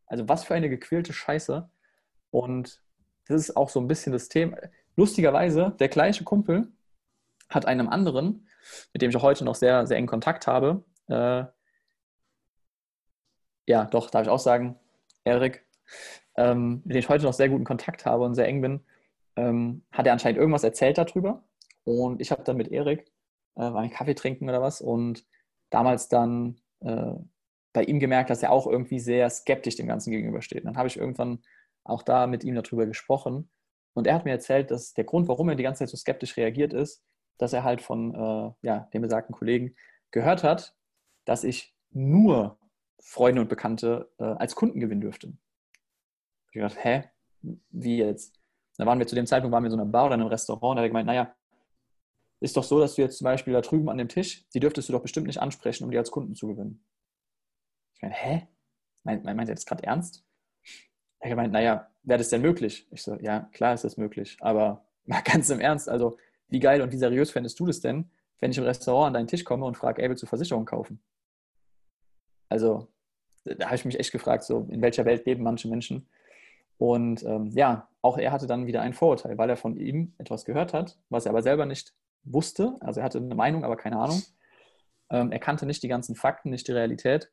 [0.08, 1.70] Also was für eine gequälte Scheiße.
[2.32, 2.82] Und
[3.27, 4.57] das ist auch so ein bisschen das Thema.
[4.95, 6.71] Lustigerweise, der gleiche Kumpel
[7.49, 8.47] hat einem anderen,
[8.93, 11.45] mit dem ich auch heute noch sehr, sehr eng Kontakt habe, äh,
[13.67, 14.79] ja, doch, darf ich auch sagen,
[15.23, 15.65] Erik,
[16.35, 18.81] ähm, mit dem ich heute noch sehr guten Kontakt habe und sehr eng bin,
[19.35, 21.43] ähm, hat er anscheinend irgendwas erzählt darüber.
[21.83, 23.11] Und ich habe dann mit Erik,
[23.55, 25.25] äh, war einen Kaffee trinken oder was, und
[25.69, 27.13] damals dann äh,
[27.73, 30.65] bei ihm gemerkt, dass er auch irgendwie sehr skeptisch dem Ganzen gegenübersteht.
[30.65, 31.39] dann habe ich irgendwann
[31.88, 33.50] auch da mit ihm darüber gesprochen.
[33.93, 36.38] Und er hat mir erzählt, dass der Grund, warum er die ganze Zeit so skeptisch
[36.38, 37.04] reagiert ist,
[37.38, 39.76] dass er halt von äh, ja, dem besagten Kollegen
[40.12, 40.76] gehört hat,
[41.26, 42.60] dass ich nur
[43.00, 45.34] Freunde und Bekannte äh, als Kunden gewinnen dürfte.
[46.47, 47.10] Ich gedacht, hä?
[47.69, 48.39] Wie jetzt?
[48.78, 50.30] Da waren wir zu dem Zeitpunkt waren wir in so einer Bar oder in einem
[50.30, 51.36] Restaurant, hat er gemeint, naja,
[52.39, 54.89] ist doch so, dass du jetzt zum Beispiel da drüben an dem Tisch, die dürftest
[54.89, 56.86] du doch bestimmt nicht ansprechen, um die als Kunden zu gewinnen.
[57.95, 58.47] Ich meine, hä?
[59.04, 60.26] Meint, meint er das gerade ernst?
[61.19, 62.88] Er gemeint, naja, wäre das denn möglich?
[62.91, 66.17] Ich so, ja, klar ist das möglich, aber mal ganz im Ernst, also
[66.49, 69.27] wie geil und wie seriös fändest du das denn, wenn ich im Restaurant an deinen
[69.27, 70.99] Tisch komme und frage, ey, willst du Versicherung kaufen?
[72.49, 72.88] Also,
[73.43, 76.08] da habe ich mich echt gefragt, so in welcher Welt leben manche Menschen?
[76.77, 80.45] Und ähm, ja, auch er hatte dann wieder ein Vorurteil, weil er von ihm etwas
[80.45, 82.75] gehört hat, was er aber selber nicht wusste.
[82.80, 84.21] Also er hatte eine Meinung, aber keine Ahnung.
[85.10, 87.32] Ähm, er kannte nicht die ganzen Fakten, nicht die Realität,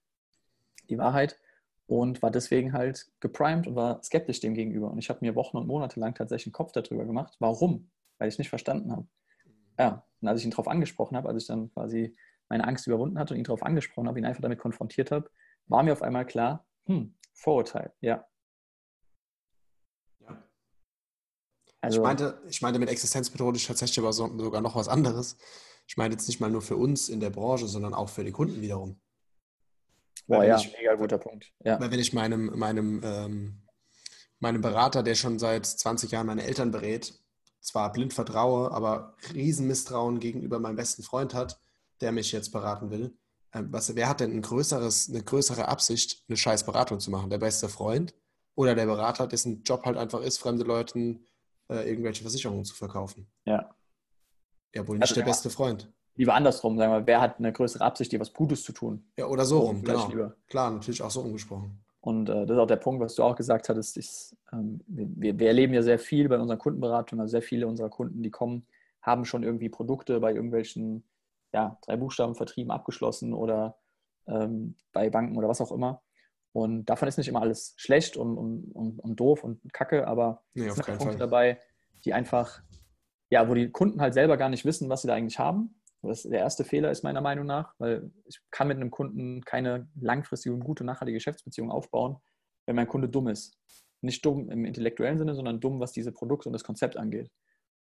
[0.88, 1.38] die Wahrheit
[1.86, 4.90] und war deswegen halt geprimed und war skeptisch dem gegenüber.
[4.90, 7.36] Und ich habe mir Wochen und Monate lang tatsächlich einen Kopf darüber gemacht.
[7.40, 7.90] Warum?
[8.18, 9.06] Weil ich nicht verstanden habe.
[9.78, 12.16] Ja, und als ich ihn darauf angesprochen habe, als ich dann quasi
[12.48, 15.30] meine Angst überwunden hatte und ihn darauf angesprochen habe, ihn einfach damit konfrontiert habe,
[15.66, 18.26] war mir auf einmal klar, hm, Vorurteil, ja.
[20.20, 20.44] ja.
[21.80, 25.36] Also, ich, meinte, ich meinte mit existenzmethodisch tatsächlich aber so, sogar noch was anderes.
[25.86, 28.32] Ich meine jetzt nicht mal nur für uns in der Branche, sondern auch für die
[28.32, 29.00] Kunden wiederum.
[30.26, 31.52] Boah, ja, ich, mega guter Punkt.
[31.64, 31.78] Ja.
[31.80, 33.62] Weil wenn ich meinem, meinem, ähm,
[34.38, 37.14] meinem Berater, der schon seit 20 Jahren meine Eltern berät,
[37.60, 41.60] zwar blind vertraue, aber Riesenmisstrauen gegenüber meinem besten Freund hat,
[42.00, 43.16] der mich jetzt beraten will.
[43.52, 47.30] Ähm, was, wer hat denn ein größeres, eine größere Absicht, eine scheiß Beratung zu machen?
[47.30, 48.14] Der beste Freund
[48.54, 51.26] oder der Berater, dessen Job halt einfach ist, fremde Leuten
[51.68, 53.30] äh, irgendwelche Versicherungen zu verkaufen?
[53.44, 53.74] Ja.
[54.74, 55.28] Ja, wohl nicht also, der ja.
[55.28, 58.72] beste Freund lieber andersrum, sagen wir, wer hat eine größere Absicht, dir was Gutes zu
[58.72, 59.04] tun?
[59.16, 60.08] Ja, oder so rum, genau.
[60.08, 60.34] Lieber.
[60.48, 61.80] Klar, natürlich auch so umgesprochen.
[62.00, 63.96] Und äh, das ist auch der Punkt, was du auch gesagt hattest.
[63.96, 67.88] Ist, ähm, wir, wir, erleben ja sehr viel bei unseren Kundenberatungen, also sehr viele unserer
[67.88, 68.66] Kunden, die kommen,
[69.00, 71.04] haben schon irgendwie Produkte bei irgendwelchen
[71.52, 73.78] ja, drei Buchstaben Vertrieben abgeschlossen oder
[74.26, 76.02] ähm, bei Banken oder was auch immer.
[76.52, 80.42] Und davon ist nicht immer alles schlecht und, und, und, und doof und kacke, aber
[80.54, 81.16] nee, es sind Punkte Fall.
[81.16, 81.58] dabei,
[82.04, 82.60] die einfach,
[83.30, 85.74] ja, wo die Kunden halt selber gar nicht wissen, was sie da eigentlich haben
[86.08, 89.88] das der erste Fehler ist meiner Meinung nach, weil ich kann mit einem Kunden keine
[90.00, 92.16] langfristige und gute, nachhaltige Geschäftsbeziehung aufbauen,
[92.66, 93.58] wenn mein Kunde dumm ist.
[94.00, 97.30] Nicht dumm im intellektuellen Sinne, sondern dumm, was diese Produkte und das Konzept angeht.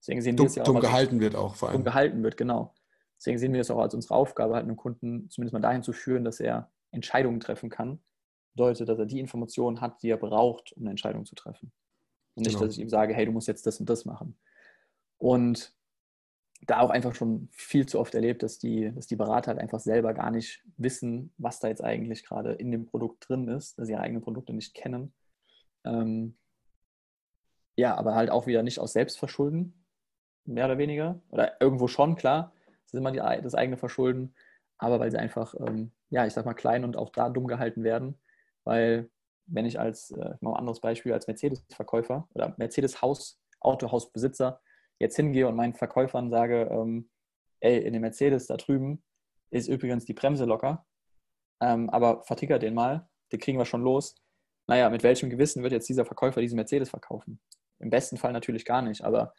[0.01, 1.77] Deswegen sehen dumm, wir es ja auch dumm gehalten wird auch vor allem.
[1.77, 2.73] Dumm gehalten wird, genau.
[3.17, 5.93] Deswegen sehen wir es auch als unsere Aufgabe, halt einen Kunden zumindest mal dahin zu
[5.93, 8.01] führen, dass er Entscheidungen treffen kann.
[8.55, 11.71] Bedeutet, dass er die Informationen hat, die er braucht, um eine Entscheidung zu treffen.
[12.33, 12.65] Und nicht, genau.
[12.65, 14.37] dass ich ihm sage, hey, du musst jetzt das und das machen.
[15.17, 15.73] Und
[16.67, 19.79] da auch einfach schon viel zu oft erlebt, dass die, dass die Berater halt einfach
[19.79, 23.87] selber gar nicht wissen, was da jetzt eigentlich gerade in dem Produkt drin ist, dass
[23.87, 25.13] sie ihre eigenen Produkte nicht kennen.
[25.83, 26.37] Ähm,
[27.75, 29.73] ja, aber halt auch wieder nicht aus Selbstverschulden,
[30.45, 31.19] mehr oder weniger.
[31.29, 34.35] Oder irgendwo schon, klar, das ist immer die, das eigene Verschulden,
[34.77, 37.83] aber weil sie einfach, ähm, ja, ich sag mal, klein und auch da dumm gehalten
[37.83, 38.19] werden.
[38.63, 39.09] Weil,
[39.47, 44.59] wenn ich als, äh, mal ein anderes Beispiel, als Mercedes-Verkäufer oder Mercedes-Haus, Autohausbesitzer
[45.01, 47.09] jetzt hingehe und meinen Verkäufern sage, ähm,
[47.59, 49.03] ey, in dem Mercedes da drüben
[49.49, 50.85] ist übrigens die Bremse locker,
[51.59, 54.15] ähm, aber verticker den mal, den kriegen wir schon los.
[54.67, 57.41] Naja, mit welchem Gewissen wird jetzt dieser Verkäufer diesen Mercedes verkaufen?
[57.79, 59.33] Im besten Fall natürlich gar nicht, aber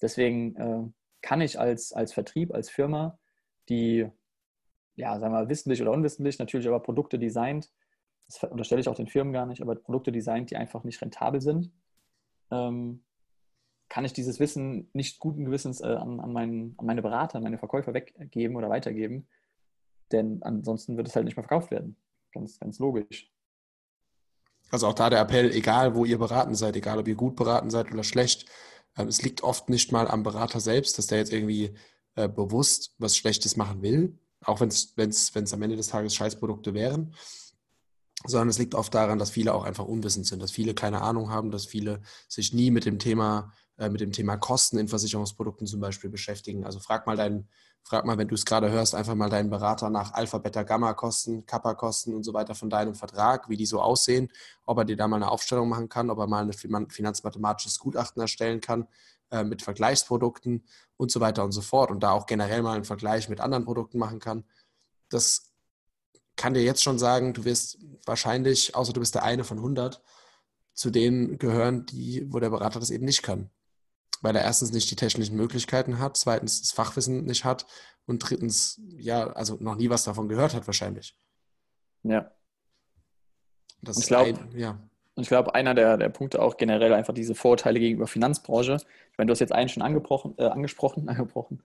[0.00, 3.18] deswegen äh, kann ich als, als Vertrieb, als Firma,
[3.68, 4.06] die,
[4.94, 7.70] ja, sagen wir mal, wissentlich oder unwissentlich natürlich aber Produkte designt,
[8.28, 11.40] das unterstelle ich auch den Firmen gar nicht, aber Produkte designt, die einfach nicht rentabel
[11.40, 11.72] sind,
[12.50, 13.05] ähm,
[13.88, 17.44] kann ich dieses Wissen nicht guten Gewissens äh, an, an, meinen, an meine Berater, an
[17.44, 19.28] meine Verkäufer weggeben oder weitergeben.
[20.12, 21.96] Denn ansonsten wird es halt nicht mehr verkauft werden.
[22.32, 23.30] Ganz, ganz logisch.
[24.70, 27.70] Also auch da der Appell, egal wo ihr beraten seid, egal ob ihr gut beraten
[27.70, 28.46] seid oder schlecht,
[28.96, 31.74] äh, es liegt oft nicht mal am Berater selbst, dass der jetzt irgendwie
[32.16, 37.14] äh, bewusst was Schlechtes machen will, auch wenn es am Ende des Tages Scheißprodukte wären,
[38.24, 41.30] sondern es liegt oft daran, dass viele auch einfach unwissend sind, dass viele keine Ahnung
[41.30, 45.66] haben, dass viele sich nie mit dem Thema, äh, mit dem Thema Kosten in Versicherungsprodukten
[45.66, 46.64] zum Beispiel beschäftigen.
[46.64, 47.48] Also frag mal deinen,
[47.82, 51.46] frag mal, wenn du es gerade hörst, einfach mal deinen Berater nach Alpha, Beta, Gamma-Kosten,
[51.46, 54.30] Kappa-Kosten und so weiter von deinem Vertrag, wie die so aussehen,
[54.64, 56.52] ob er dir da mal eine Aufstellung machen kann, ob er mal ein
[56.88, 58.88] finanzmathematisches Gutachten erstellen kann
[59.30, 60.64] äh, mit Vergleichsprodukten
[60.96, 63.64] und so weiter und so fort und da auch generell mal einen Vergleich mit anderen
[63.64, 64.44] Produkten machen kann.
[65.08, 65.52] Das
[66.36, 70.02] kann dir jetzt schon sagen, du wirst wahrscheinlich, außer du bist der eine von 100,
[70.74, 73.50] zu denen gehören, die, wo der Berater das eben nicht kann.
[74.22, 77.66] Weil er erstens nicht die technischen Möglichkeiten hat, zweitens das Fachwissen nicht hat
[78.06, 81.16] und drittens, ja, also noch nie was davon gehört hat wahrscheinlich.
[82.02, 82.30] Ja.
[83.82, 84.78] Das Und ich ist glaub- ein, ja.
[85.16, 88.76] Und ich glaube, einer der, der Punkte auch generell einfach diese Vorurteile gegenüber Finanzbranche.
[89.12, 91.62] Ich meine, du hast jetzt einen schon angebrochen, äh, angesprochen, angebrochen.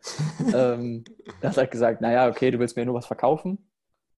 [0.53, 3.57] ähm, du hast halt gesagt, naja, okay, du willst mir nur was verkaufen.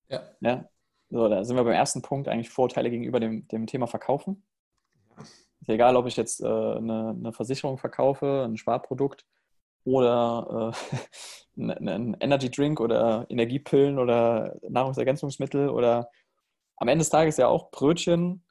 [0.10, 0.22] Ja.
[0.42, 0.70] ja.
[1.10, 4.44] So, da sind wir beim ersten Punkt eigentlich Vorurteile gegenüber dem, dem Thema Verkaufen.
[5.64, 9.26] Ist egal, ob ich jetzt äh, eine, eine Versicherung verkaufe, ein Sparprodukt
[9.86, 10.74] oder
[11.58, 16.10] äh, ein- ein Energy Drink oder Energiepillen oder Nahrungsergänzungsmittel oder
[16.78, 18.46] am Ende des Tages ja auch Brötchen,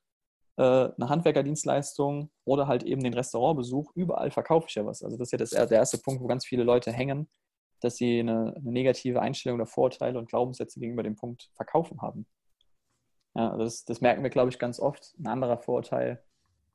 [0.59, 3.93] äh, eine Handwerkerdienstleistung oder halt eben den Restaurantbesuch.
[3.95, 5.03] Überall verkaufe ich ja was.
[5.03, 7.29] Also das ist ja das, der erste Punkt, wo ganz viele Leute hängen,
[7.81, 12.27] dass sie eine, eine negative Einstellung oder Vorurteile und Glaubenssätze gegenüber dem Punkt Verkaufen haben.
[13.35, 15.15] Ja, das, das merken wir, glaube ich, ganz oft.
[15.19, 16.23] Ein anderer Vorurteil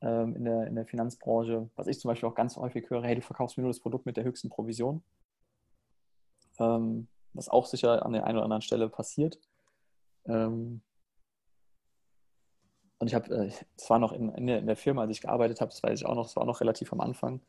[0.00, 3.14] ähm, in, der, in der Finanzbranche, was ich zum Beispiel auch ganz häufig höre, hey,
[3.14, 5.02] du verkaufst mir nur das Produkt mit der höchsten Provision.
[6.58, 9.38] Ähm, was auch sicher an der einen oder anderen Stelle passiert.
[10.26, 10.82] Ähm,
[12.98, 15.20] und ich habe, äh, das war noch in, in, der, in der Firma, als ich
[15.20, 17.40] gearbeitet habe, das weiß ich auch noch, das war auch noch relativ am Anfang,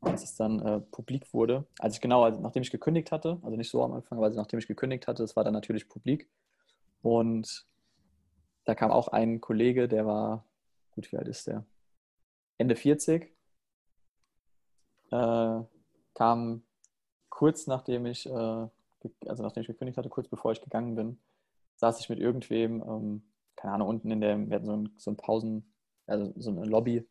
[0.00, 1.66] als es dann äh, publik wurde.
[1.78, 4.58] Als ich genau, also nachdem ich gekündigt hatte, also nicht so am Anfang, aber nachdem
[4.58, 6.28] ich gekündigt hatte, das war dann natürlich publik.
[7.02, 7.66] Und
[8.64, 10.44] da kam auch ein Kollege, der war,
[10.94, 11.64] gut, wie alt ist der?
[12.58, 13.34] Ende 40.
[15.10, 15.60] Äh,
[16.14, 16.62] kam
[17.28, 18.32] kurz nachdem ich, äh,
[19.26, 21.18] also nachdem ich gekündigt hatte, kurz bevor ich gegangen bin,
[21.76, 23.22] saß ich mit irgendwem, ähm,
[23.56, 25.74] keine Ahnung, unten in der, wir hatten so ein, so ein Pausen,
[26.06, 27.08] also so eine Lobby,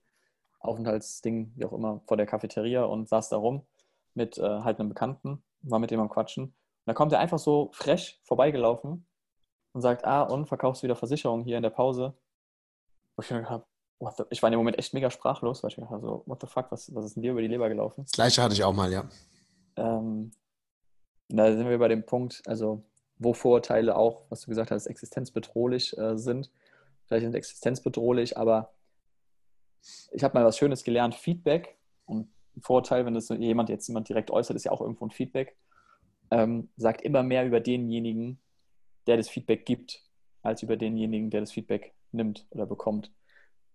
[0.60, 3.66] Aufenthaltsding, wie auch immer, vor der Cafeteria und saß da rum
[4.14, 6.46] mit äh, halt einem Bekannten, war mit dem am Quatschen.
[6.46, 6.54] Und
[6.86, 9.06] da kommt er einfach so frech vorbeigelaufen
[9.74, 12.14] und sagt, ah, und verkaufst du wieder Versicherung hier in der Pause?
[13.16, 13.66] Wo ich mir gedacht habe,
[14.00, 16.24] the, ich war in dem Moment echt mega sprachlos, weil ich mir gedacht habe, so,
[16.26, 18.04] what the fuck, was, was ist denn dir über die Leber gelaufen?
[18.04, 19.08] Das gleiche hatte ich auch mal, ja.
[19.76, 20.32] Ähm,
[21.30, 22.84] da sind wir bei dem Punkt, also
[23.18, 26.52] wo Vorurteile auch, was du gesagt hast, existenzbedrohlich äh, sind.
[27.06, 28.74] Vielleicht sind existenzbedrohlich, aber
[30.12, 34.10] ich habe mal was Schönes gelernt, Feedback und ein Vorurteil, wenn das jemand jetzt jemand
[34.10, 35.58] direkt äußert, ist ja auch irgendwo ein Feedback,
[36.32, 38.40] ähm, sagt immer mehr über denjenigen,
[39.08, 40.04] der das Feedback gibt,
[40.42, 43.12] als über denjenigen, der das Feedback nimmt oder bekommt.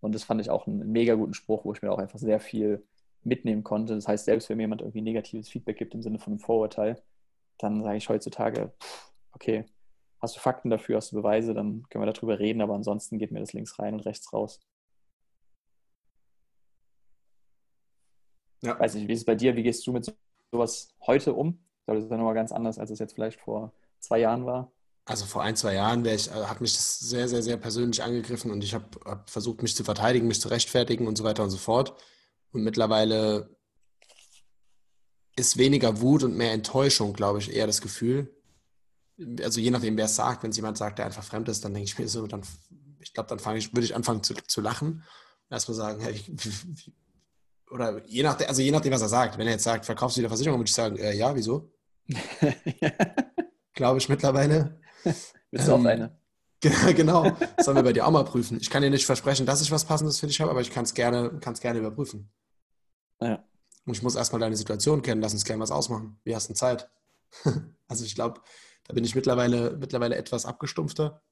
[0.01, 2.41] Und das fand ich auch einen mega guten Spruch, wo ich mir auch einfach sehr
[2.41, 2.85] viel
[3.25, 3.95] mitnehmen konnte.
[3.95, 7.03] Das heißt, selbst wenn mir jemand irgendwie negatives Feedback gibt im Sinne von einem Vorurteil,
[7.59, 8.73] dann sage ich heutzutage,
[9.33, 9.65] okay,
[10.21, 13.33] hast du Fakten dafür, hast du Beweise, dann können wir darüber reden, aber ansonsten geht
[13.33, 14.61] mir das links rein und rechts raus.
[18.63, 18.79] Ja.
[18.79, 19.55] Weiß nicht, wie ist es bei dir?
[19.57, 20.13] Wie gehst du mit so-
[20.51, 21.59] sowas heute um?
[21.81, 24.47] Ich glaube, das ist ja nochmal ganz anders, als es jetzt vielleicht vor zwei Jahren
[24.47, 24.71] war.
[25.09, 28.51] Also vor ein, zwei Jahren ich, äh, hat mich das sehr, sehr, sehr persönlich angegriffen
[28.51, 31.49] und ich habe hab versucht, mich zu verteidigen, mich zu rechtfertigen und so weiter und
[31.49, 31.95] so fort.
[32.53, 33.49] Und mittlerweile
[35.35, 38.37] ist weniger Wut und mehr Enttäuschung, glaube ich, eher das Gefühl.
[39.43, 41.73] Also je nachdem, wer es sagt, wenn es jemand sagt, der einfach fremd ist, dann
[41.73, 42.43] denke ich mir so, dann,
[43.01, 45.05] ich glaube, dann fange ich, würde ich anfangen zu, zu lachen.
[45.49, 46.21] Erstmal sagen, hey,
[47.71, 49.39] oder je nachdem, also je nachdem, was er sagt.
[49.39, 51.73] Wenn er jetzt sagt, verkaufst du wieder Versicherung, würde ich sagen, äh, ja, wieso?
[53.73, 54.79] Glaube ich mittlerweile.
[55.51, 56.19] Bist du auch Ähm, eine?
[56.61, 57.37] Genau, genau.
[57.57, 58.59] Das sollen wir bei dir auch mal prüfen.
[58.61, 60.85] Ich kann dir nicht versprechen, dass ich was Passendes für dich habe, aber ich kann
[60.85, 62.33] es gerne, kann's gerne überprüfen.
[63.21, 63.45] Ja.
[63.87, 65.23] Und ich muss erstmal deine Situation kennen.
[65.23, 66.19] Lass uns gerne was ausmachen.
[66.25, 66.91] Wie hast du Zeit?
[67.89, 68.41] also ich glaube,
[68.85, 71.23] da bin ich mittlerweile, mittlerweile etwas abgestumpfter.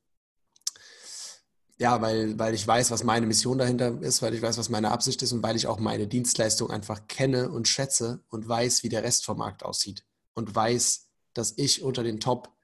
[1.79, 4.91] Ja, weil, weil ich weiß, was meine Mission dahinter ist, weil ich weiß, was meine
[4.91, 8.89] Absicht ist und weil ich auch meine Dienstleistung einfach kenne und schätze und weiß, wie
[8.89, 10.07] der Rest vom Markt aussieht.
[10.33, 12.56] Und weiß, dass ich unter den Top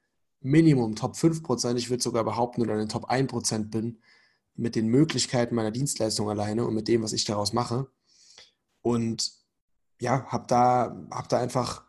[0.42, 3.98] Minimum Top 5%, ich würde sogar behaupten, oder in den Top 1% bin,
[4.55, 7.87] mit den Möglichkeiten meiner Dienstleistung alleine und mit dem, was ich daraus mache.
[8.83, 9.33] Und
[10.00, 11.85] ja, habe da, hab da einfach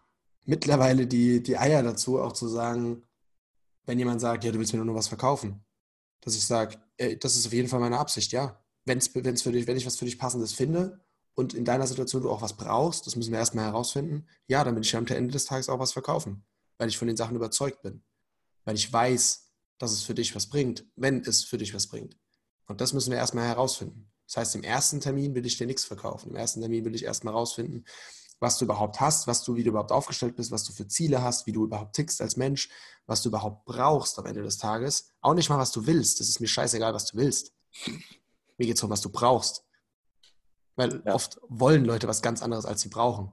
[0.45, 3.03] mittlerweile die, die Eier dazu, auch zu sagen,
[3.85, 5.63] wenn jemand sagt, ja, du willst mir nur noch was verkaufen,
[6.21, 6.77] dass ich sage,
[7.19, 8.59] das ist auf jeden Fall meine Absicht, ja.
[8.85, 10.99] Wenn's, wenn's für dich, wenn ich was für dich Passendes finde
[11.35, 14.75] und in deiner Situation du auch was brauchst, das müssen wir erstmal herausfinden, ja, dann
[14.75, 16.43] will ich am Ende des Tages auch was verkaufen,
[16.77, 18.03] weil ich von den Sachen überzeugt bin.
[18.65, 22.17] Weil ich weiß, dass es für dich was bringt, wenn es für dich was bringt.
[22.67, 24.09] Und das müssen wir erstmal herausfinden.
[24.27, 26.29] Das heißt, im ersten Termin will ich dir nichts verkaufen.
[26.29, 27.83] Im ersten Termin will ich erstmal herausfinden,
[28.39, 31.21] was du überhaupt hast, was du, wie du überhaupt aufgestellt bist, was du für Ziele
[31.21, 32.69] hast, wie du überhaupt tickst als Mensch,
[33.05, 35.11] was du überhaupt brauchst am Ende des Tages.
[35.21, 36.19] Auch nicht mal, was du willst.
[36.19, 37.53] Das ist mir scheißegal, was du willst.
[38.57, 39.65] Mir geht es um, was du brauchst.
[40.75, 41.13] Weil Ja.
[41.13, 43.31] oft wollen Leute was ganz anderes, als sie brauchen.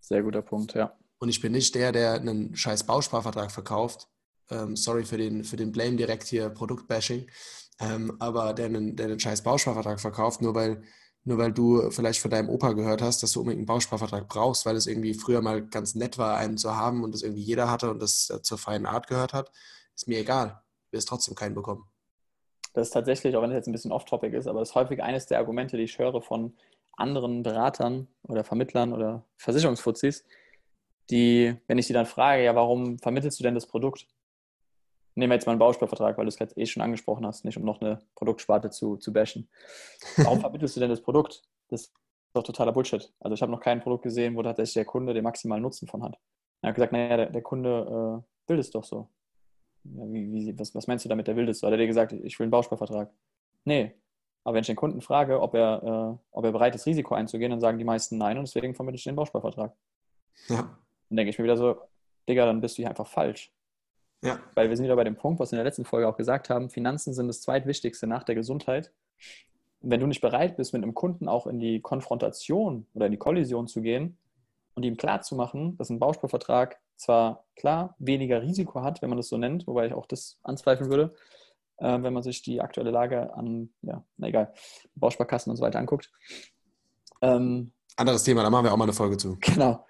[0.00, 0.96] Sehr guter Punkt, ja.
[1.18, 4.08] Und ich bin nicht der, der einen scheiß Bausparvertrag verkauft.
[4.50, 7.28] Ähm, sorry für den, für den Blame direkt hier, Produktbashing.
[7.80, 10.82] Ähm, aber der einen, der einen scheiß Bausparvertrag verkauft, nur weil,
[11.24, 14.66] nur weil du vielleicht von deinem Opa gehört hast, dass du unbedingt einen Bausparvertrag brauchst,
[14.66, 17.70] weil es irgendwie früher mal ganz nett war, einen zu haben und das irgendwie jeder
[17.70, 19.50] hatte und das äh, zur feinen Art gehört hat,
[19.94, 20.60] ist mir egal.
[20.90, 21.84] Du wirst trotzdem keinen bekommen.
[22.74, 25.02] Das ist tatsächlich, auch wenn es jetzt ein bisschen off-topic ist, aber das ist häufig
[25.02, 26.54] eines der Argumente, die ich höre von
[26.92, 30.24] anderen Beratern oder Vermittlern oder Versicherungsfuzis,
[31.10, 34.06] die, wenn ich sie dann frage, ja, warum vermittelst du denn das Produkt?
[35.14, 37.56] Nehmen wir jetzt mal einen Bausparvertrag, weil du es gerade eh schon angesprochen hast, nicht
[37.56, 39.48] um noch eine Produktsparte zu, zu bashen.
[40.16, 41.42] Warum vermittelst du denn das Produkt?
[41.68, 41.94] Das ist
[42.32, 43.12] doch totaler Bullshit.
[43.18, 46.02] Also ich habe noch kein Produkt gesehen, wo tatsächlich der Kunde den maximalen Nutzen von
[46.02, 46.18] hat.
[46.62, 49.08] Er hat gesagt, naja, der, der Kunde äh, will das doch so.
[49.84, 51.58] Ja, wie, wie, was, was meinst du damit, der will das?
[51.58, 51.66] so?
[51.66, 53.10] Hat er dir gesagt, ich will einen Bausparvertrag?
[53.64, 53.94] Nee.
[54.44, 57.50] Aber wenn ich den Kunden frage, ob er, äh, ob er bereit ist, Risiko einzugehen,
[57.50, 59.74] dann sagen die meisten nein und deswegen vermittle ich den Bausparvertrag.
[60.48, 61.76] Ja, Dann denke ich mir wieder so,
[62.28, 63.52] Digga, dann bist du hier einfach falsch.
[64.22, 66.16] Ja, Weil wir sind wieder bei dem Punkt, was wir in der letzten Folge auch
[66.16, 68.92] gesagt haben, Finanzen sind das zweitwichtigste nach der Gesundheit.
[69.80, 73.12] Und wenn du nicht bereit bist, mit einem Kunden auch in die Konfrontation oder in
[73.12, 74.18] die Kollision zu gehen
[74.74, 79.38] und ihm klarzumachen, dass ein Bausparvertrag zwar klar weniger Risiko hat, wenn man das so
[79.38, 81.14] nennt, wobei ich auch das anzweifeln würde,
[81.78, 84.52] äh, wenn man sich die aktuelle Lage an, ja, na egal,
[84.96, 86.12] Bausparkassen und so weiter anguckt.
[87.22, 89.38] Ähm, anderes Thema, da machen wir auch mal eine Folge zu.
[89.40, 89.86] Genau.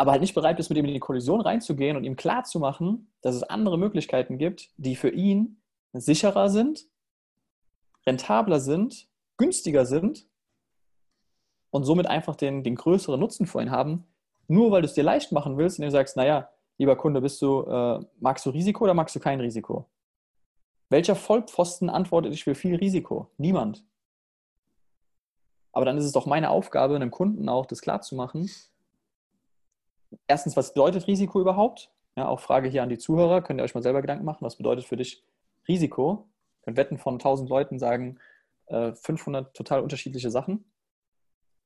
[0.00, 3.34] Aber halt nicht bereit bist, mit ihm in die Kollision reinzugehen und ihm klarzumachen, dass
[3.34, 5.60] es andere Möglichkeiten gibt, die für ihn
[5.92, 6.86] sicherer sind,
[8.06, 10.26] rentabler sind, günstiger sind
[11.68, 14.06] und somit einfach den, den größeren Nutzen für ihn haben,
[14.48, 17.42] nur weil du es dir leicht machen willst, indem du sagst, naja, lieber Kunde, bist
[17.42, 19.90] du, äh, magst du Risiko oder magst du kein Risiko?
[20.88, 23.30] Welcher Vollpfosten antwortet, ich will viel Risiko?
[23.36, 23.84] Niemand.
[25.72, 28.48] Aber dann ist es doch meine Aufgabe, einem Kunden auch das klarzumachen.
[30.26, 31.90] Erstens, was bedeutet Risiko überhaupt?
[32.16, 33.42] Ja, auch Frage hier an die Zuhörer.
[33.42, 35.22] Könnt ihr euch mal selber Gedanken machen, was bedeutet für dich
[35.68, 36.26] Risiko?
[36.60, 38.18] Ihr könnt Wetten von 1000 Leuten sagen
[38.66, 40.64] äh, 500 total unterschiedliche Sachen,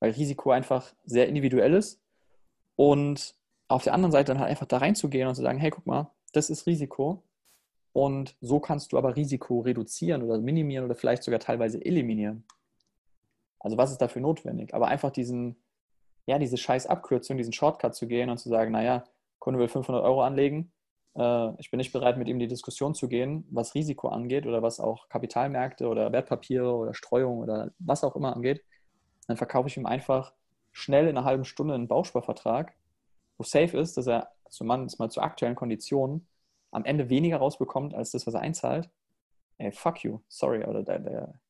[0.01, 2.01] weil Risiko einfach sehr individuell ist.
[2.77, 3.35] Und
[3.69, 6.11] auf der anderen Seite dann halt einfach da reinzugehen und zu sagen, hey, guck mal,
[6.33, 7.23] das ist Risiko.
[7.93, 12.45] Und so kannst du aber Risiko reduzieren oder minimieren oder vielleicht sogar teilweise eliminieren.
[13.61, 14.75] Also was ist dafür notwendig?
[14.75, 15.57] Aber einfach diesen,
[16.27, 19.05] ja, diese scheiß Abkürzung, diesen Shortcut zu gehen und zu sagen, naja,
[19.39, 20.73] Kunde will 500 Euro anlegen,
[21.17, 24.63] äh, ich bin nicht bereit, mit ihm die Diskussion zu gehen, was Risiko angeht oder
[24.63, 28.65] was auch Kapitalmärkte oder Wertpapiere oder Streuung oder was auch immer angeht,
[29.27, 30.33] dann verkaufe ich ihm einfach
[30.73, 32.75] schnell in einer halben Stunde einen Bausparvertrag,
[33.39, 36.27] wo safe ist, dass er zumindest mal zu aktuellen Konditionen
[36.71, 38.91] am Ende weniger rausbekommt, als das, was er einzahlt.
[39.59, 41.41] Ey, fuck you, sorry, oder der, der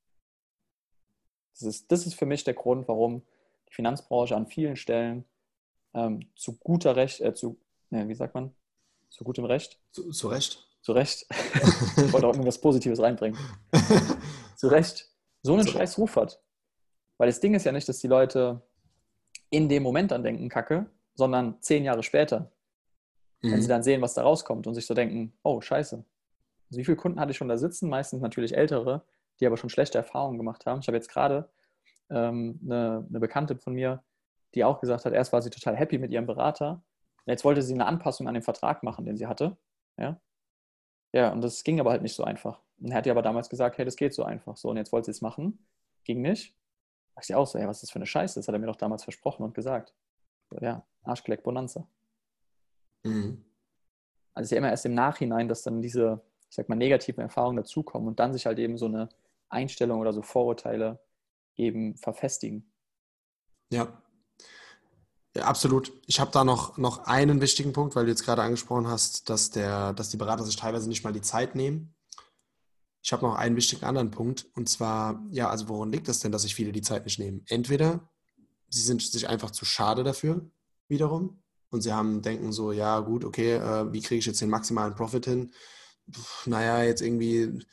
[1.53, 3.23] das ist, das ist für mich der Grund, warum
[3.75, 5.25] Finanzbranche an vielen Stellen
[5.95, 7.59] ähm, zu guter Recht, äh, zu,
[7.91, 8.55] ne, wie sagt man,
[9.11, 10.67] zu gutem Recht, Zu, zu Recht.
[10.83, 11.27] zu Recht,
[11.97, 13.39] ich wollte auch irgendwas Positives reinbringen,
[14.57, 15.09] zu Recht,
[15.43, 15.73] so einen So.
[15.73, 16.41] scheiß Ruf hat.
[17.19, 18.61] Weil das Ding ist ja nicht, dass die Leute
[19.51, 22.51] in dem Moment dann denken, Kacke, sondern zehn Jahre später,
[23.43, 23.71] wenn sie Mhm.
[23.71, 25.97] dann sehen, was da rauskommt und sich so denken, oh, scheiße.
[26.71, 27.89] Also wie viele Kunden hatte ich schon da sitzen?
[27.89, 29.05] Meistens natürlich ältere,
[29.39, 30.81] die aber schon schlechte Erfahrungen gemacht haben.
[30.81, 31.49] Ich habe jetzt gerade
[32.11, 34.03] ähm, eine, eine Bekannte von mir,
[34.55, 36.83] die auch gesagt hat, erst war sie total happy mit ihrem Berater.
[37.27, 39.57] Jetzt wollte sie eine Anpassung an den Vertrag machen, den sie hatte.
[39.97, 40.21] Ja,
[41.13, 42.61] ja und das ging aber halt nicht so einfach.
[42.81, 44.57] Und er hat ihr aber damals gesagt, hey, das geht so einfach.
[44.57, 45.67] So, und jetzt wollte sie es machen.
[46.05, 46.55] Ging nicht.
[47.15, 48.39] Da ich sie auch so, hey, was ist das für eine Scheiße?
[48.39, 49.95] Das hat er mir doch damals versprochen und gesagt.
[50.51, 51.87] So, ja, Arschgeleck Bonanza.
[53.05, 53.45] Mhm.
[54.35, 57.23] Also es ist ja immer erst im Nachhinein, dass dann diese, ich sag mal, negativen
[57.23, 59.09] Erfahrungen dazukommen und dann sich halt eben so eine
[59.49, 60.99] Einstellung oder so Vorurteile
[61.57, 62.73] eben verfestigen.
[63.71, 64.03] Ja.
[65.35, 65.93] ja, absolut.
[66.07, 69.51] Ich habe da noch, noch einen wichtigen Punkt, weil du jetzt gerade angesprochen hast, dass,
[69.51, 71.95] der, dass die Berater sich teilweise nicht mal die Zeit nehmen.
[73.03, 76.33] Ich habe noch einen wichtigen anderen Punkt und zwar, ja, also woran liegt das denn,
[76.33, 77.45] dass sich viele die Zeit nicht nehmen?
[77.49, 78.09] Entweder
[78.69, 80.51] sie sind sich einfach zu schade dafür,
[80.89, 81.43] wiederum,
[81.75, 84.95] und sie haben denken so, ja, gut, okay, äh, wie kriege ich jetzt den maximalen
[84.95, 85.53] Profit hin?
[86.13, 87.67] Puh, naja, jetzt irgendwie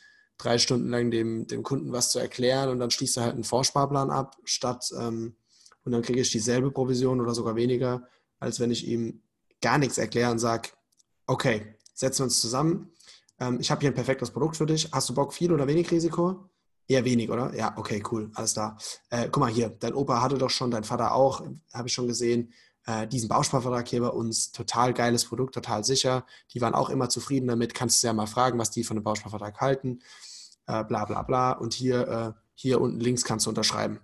[0.44, 3.44] drei Stunden lang dem, dem Kunden was zu erklären und dann schließt er halt einen
[3.44, 5.36] Vorsparplan ab, statt ähm,
[5.84, 8.08] und dann kriege ich dieselbe Provision oder sogar weniger,
[8.40, 9.22] als wenn ich ihm
[9.62, 10.70] gar nichts erkläre und sage,
[11.28, 12.92] okay, setzen wir uns zusammen.
[13.40, 14.90] Ähm, ich habe hier ein perfektes Produkt für dich.
[14.92, 16.50] Hast du Bock, viel oder wenig Risiko?
[16.88, 17.56] Eher wenig, oder?
[17.56, 18.78] Ja, okay, cool, alles da.
[19.10, 22.08] Äh, guck mal hier, dein Opa hatte doch schon, dein Vater auch, habe ich schon
[22.08, 22.52] gesehen,
[22.86, 24.52] äh, diesen Bausparvertrag hier bei uns.
[24.52, 26.26] Total geiles Produkt, total sicher.
[26.54, 27.74] Die waren auch immer zufrieden damit.
[27.74, 30.00] Kannst du ja mal fragen, was die von dem Bausparvertrag halten.
[30.68, 31.52] Äh, bla bla bla.
[31.54, 34.00] Und hier, äh, hier unten links kannst du unterschreiben.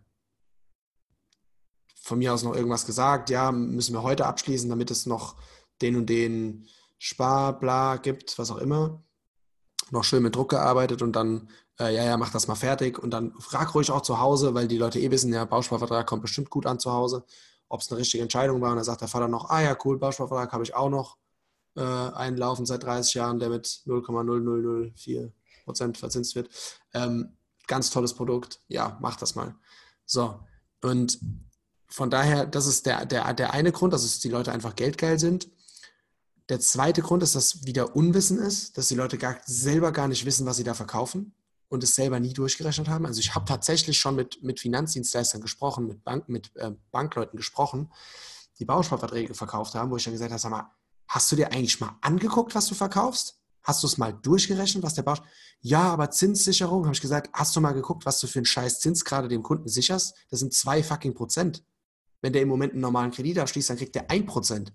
[2.02, 5.36] Von mir aus noch irgendwas gesagt, ja, müssen wir heute abschließen, damit es noch
[5.82, 9.04] den und den Spar, bla gibt, was auch immer.
[9.92, 11.50] Noch schön mit Druck gearbeitet und dann
[11.80, 14.68] äh, ja, ja, mach das mal fertig und dann frag ruhig auch zu Hause, weil
[14.68, 17.24] die Leute eh wissen, ja, Bausparvertrag kommt bestimmt gut an zu Hause,
[17.70, 18.72] ob es eine richtige Entscheidung war.
[18.72, 21.18] Und dann sagt der Vater noch, ah ja, cool, Bausparvertrag habe ich auch noch
[21.76, 25.32] äh, einen laufen seit 30 Jahren, der mit 0,0004
[25.68, 26.50] Prozent verzinst wird.
[26.94, 27.38] Ähm,
[27.68, 29.54] ganz tolles Produkt, ja, mach das mal.
[30.06, 30.40] So,
[30.82, 31.20] und
[31.90, 35.50] von daher, das ist der, der, der eine Grund, dass die Leute einfach geldgeil sind.
[36.50, 40.26] Der zweite Grund ist, dass wieder Unwissen ist, dass die Leute gar, selber gar nicht
[40.26, 41.34] wissen, was sie da verkaufen
[41.68, 43.06] und es selber nie durchgerechnet haben.
[43.06, 47.92] Also ich habe tatsächlich schon mit, mit Finanzdienstleistern gesprochen, mit, Bank, mit äh, Bankleuten gesprochen,
[48.60, 50.72] die Bausparverträge verkauft haben, wo ich dann gesagt habe, sag mal,
[51.08, 53.40] hast du dir eigentlich mal angeguckt, was du verkaufst?
[53.68, 55.22] Hast du es mal durchgerechnet, was der Bausch...
[55.60, 58.80] Ja, aber Zinssicherung, habe ich gesagt, hast du mal geguckt, was du für einen scheiß
[58.80, 60.16] Zins gerade dem Kunden sicherst?
[60.30, 61.64] Das sind zwei fucking Prozent.
[62.22, 64.74] Wenn der im Moment einen normalen Kredit abschließt, dann kriegt der ein Prozent.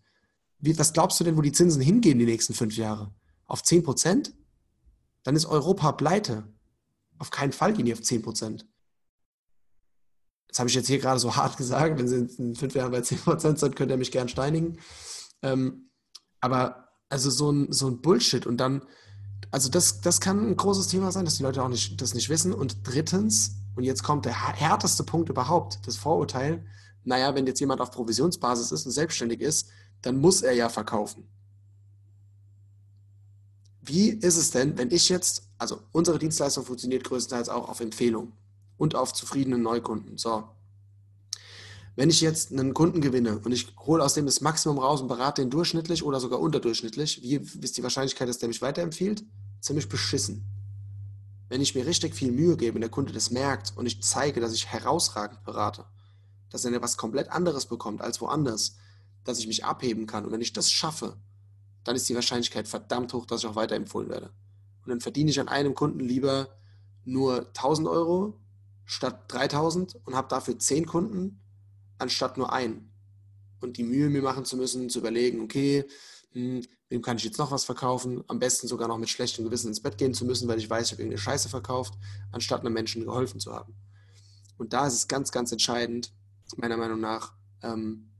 [0.59, 3.13] Was glaubst du denn, wo die Zinsen hingehen die nächsten fünf Jahre?
[3.47, 4.35] Auf zehn Prozent?
[5.23, 6.45] Dann ist Europa pleite.
[7.19, 8.67] Auf keinen Fall gehen die auf 10 Prozent.
[10.49, 11.99] Das habe ich jetzt hier gerade so hart gesagt.
[11.99, 14.79] Wenn Sie in fünf Jahren bei 10 Prozent sind, könnt ihr mich gern steinigen.
[15.41, 15.91] Ähm,
[16.41, 18.83] aber also so ein, so ein Bullshit und dann,
[19.51, 22.31] also das, das kann ein großes Thema sein, dass die Leute auch nicht, das nicht
[22.31, 22.55] wissen.
[22.55, 26.65] Und drittens, und jetzt kommt der härteste Punkt überhaupt, das Vorurteil,
[27.05, 29.69] naja, wenn jetzt jemand auf Provisionsbasis ist und selbstständig ist,
[30.01, 31.29] dann muss er ja verkaufen.
[33.83, 38.33] Wie ist es denn, wenn ich jetzt, also unsere Dienstleistung funktioniert größtenteils auch auf Empfehlung
[38.79, 40.17] und auf zufriedenen Neukunden.
[40.17, 40.45] So.
[41.95, 45.09] Wenn ich jetzt einen Kunden gewinne und ich hole aus dem das Maximum raus und
[45.09, 49.23] berate den durchschnittlich oder sogar unterdurchschnittlich, wie ist die Wahrscheinlichkeit, dass der mich weiterempfiehlt?
[49.61, 50.47] Ziemlich beschissen.
[51.51, 54.41] Wenn ich mir richtig viel Mühe gebe und der Kunde das merkt und ich zeige,
[54.41, 55.85] dass ich herausragend berate,
[56.49, 58.77] dass er was komplett anderes bekommt als woanders,
[59.25, 61.19] dass ich mich abheben kann und wenn ich das schaffe,
[61.85, 64.31] dann ist die Wahrscheinlichkeit verdammt hoch, dass ich auch weiterempfohlen werde.
[64.83, 66.49] Und dann verdiene ich an einem Kunden lieber
[67.05, 68.41] nur 1000 Euro
[68.87, 71.42] statt 3000 und habe dafür 10 Kunden
[72.03, 72.93] anstatt nur einen.
[73.61, 75.85] Und die Mühe mir machen zu müssen, zu überlegen, okay,
[76.33, 78.25] hm, wem kann ich jetzt noch was verkaufen?
[78.29, 80.87] Am besten sogar noch mit schlechtem Gewissen ins Bett gehen zu müssen, weil ich weiß,
[80.87, 81.95] ich habe irgendeine Scheiße verkauft,
[82.33, 83.75] anstatt einem Menschen geholfen zu haben.
[84.59, 86.13] Und da ist es ganz, ganz entscheidend,
[86.57, 87.33] meiner Meinung nach,
[87.63, 88.11] ähm,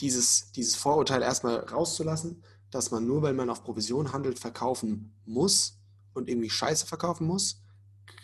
[0.00, 5.78] dieses, dieses Vorurteil erstmal rauszulassen, dass man nur, weil man auf Provision handelt, verkaufen muss
[6.14, 7.60] und irgendwie Scheiße verkaufen muss.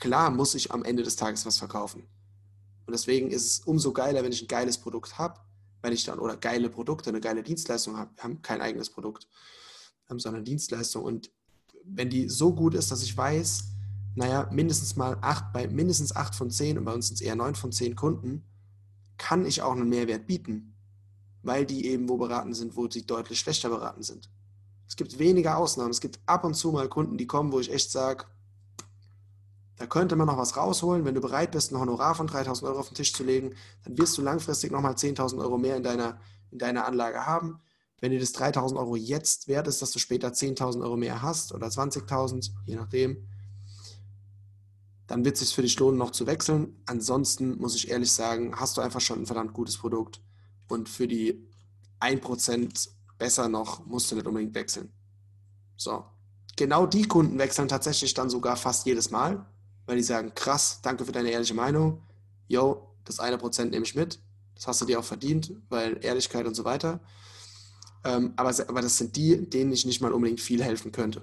[0.00, 2.08] Klar muss ich am Ende des Tages was verkaufen.
[2.86, 5.40] Und deswegen ist es umso geiler, wenn ich ein geiles Produkt habe,
[5.82, 8.10] wenn ich dann, oder geile Produkte, eine geile Dienstleistung habe.
[8.16, 9.28] Wir haben kein eigenes Produkt,
[10.08, 11.04] sondern Dienstleistung.
[11.04, 11.30] Und
[11.84, 13.64] wenn die so gut ist, dass ich weiß,
[14.14, 17.36] naja, mindestens mal acht, bei mindestens acht von zehn und bei uns sind es eher
[17.36, 18.44] neun von zehn Kunden,
[19.18, 20.76] kann ich auch einen Mehrwert bieten
[21.46, 24.28] weil die eben wo beraten sind, wo sie deutlich schlechter beraten sind.
[24.88, 25.90] Es gibt weniger Ausnahmen.
[25.90, 28.26] Es gibt ab und zu mal Kunden, die kommen, wo ich echt sage,
[29.76, 31.04] da könnte man noch was rausholen.
[31.04, 33.54] Wenn du bereit bist, ein Honorar von 3000 Euro auf den Tisch zu legen,
[33.84, 36.18] dann wirst du langfristig nochmal 10.000 Euro mehr in deiner,
[36.50, 37.60] in deiner Anlage haben.
[38.00, 41.52] Wenn dir das 3000 Euro jetzt wert ist, dass du später 10.000 Euro mehr hast
[41.54, 43.28] oder 20.000, je nachdem,
[45.06, 46.82] dann wird es sich für dich lohnen, noch zu wechseln.
[46.86, 50.20] Ansonsten muss ich ehrlich sagen, hast du einfach schon ein verdammt gutes Produkt
[50.68, 51.48] und für die
[52.00, 54.92] 1% besser noch musst du nicht unbedingt wechseln.
[55.76, 56.04] So.
[56.56, 59.46] Genau die Kunden wechseln tatsächlich dann sogar fast jedes Mal,
[59.86, 62.02] weil die sagen, krass, danke für deine ehrliche Meinung.
[62.48, 64.18] Yo, das eine Prozent nehme ich mit.
[64.54, 67.00] Das hast du dir auch verdient, weil Ehrlichkeit und so weiter.
[68.04, 71.22] Ähm, aber, aber das sind die, denen ich nicht mal unbedingt viel helfen könnte.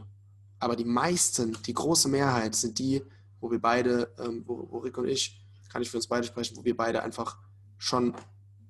[0.60, 3.04] Aber die meisten, die große Mehrheit sind die,
[3.42, 6.56] wo wir beide, ähm, wo, wo Rick und ich, kann ich für uns beide sprechen,
[6.56, 7.38] wo wir beide einfach
[7.78, 8.16] schon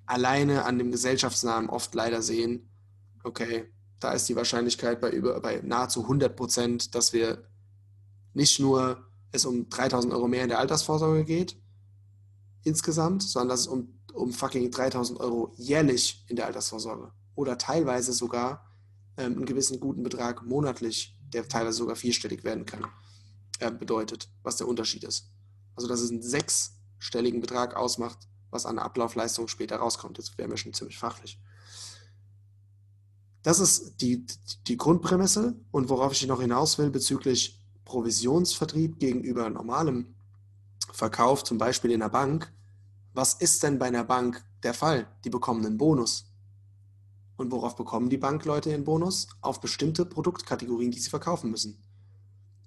[0.06, 2.70] alleine an dem Gesellschaftsnamen oft leider sehen,
[3.24, 7.48] okay, da ist die Wahrscheinlichkeit bei, über, bei nahezu 100 Prozent, dass wir
[8.34, 11.58] nicht nur es um 3000 Euro mehr in der Altersvorsorge geht,
[12.64, 18.14] insgesamt, sondern dass es um, um fucking 3000 Euro jährlich in der Altersvorsorge oder teilweise
[18.14, 18.72] sogar
[19.18, 22.86] ähm, einen gewissen guten Betrag monatlich, der teilweise sogar vierstellig werden kann,
[23.60, 25.32] äh, bedeutet, was der Unterschied ist.
[25.76, 30.20] Also dass es einen sechsstelligen Betrag ausmacht, was an Ablaufleistung später rauskommt.
[30.20, 31.42] Jetzt wären wir schon ziemlich fachlich.
[33.42, 34.26] Das ist die,
[34.68, 40.16] die Grundprämisse und worauf ich noch hinaus will bezüglich Provisionsvertrieb gegenüber normalem
[40.92, 42.52] verkauft, zum Beispiel in einer Bank,
[43.14, 45.08] was ist denn bei einer Bank der Fall?
[45.24, 46.26] Die bekommen einen Bonus.
[47.36, 49.28] Und worauf bekommen die Bankleute den Bonus?
[49.42, 51.82] Auf bestimmte Produktkategorien, die sie verkaufen müssen.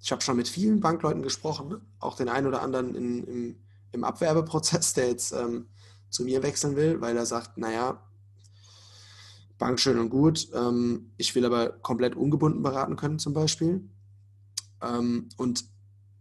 [0.00, 3.56] Ich habe schon mit vielen Bankleuten gesprochen, auch den einen oder anderen in, im,
[3.92, 5.66] im Abwerbeprozess, der jetzt ähm,
[6.10, 8.02] zu mir wechseln will, weil er sagt, naja,
[9.58, 13.88] Bank schön und gut, ähm, ich will aber komplett ungebunden beraten können zum Beispiel.
[14.86, 15.64] Ähm, und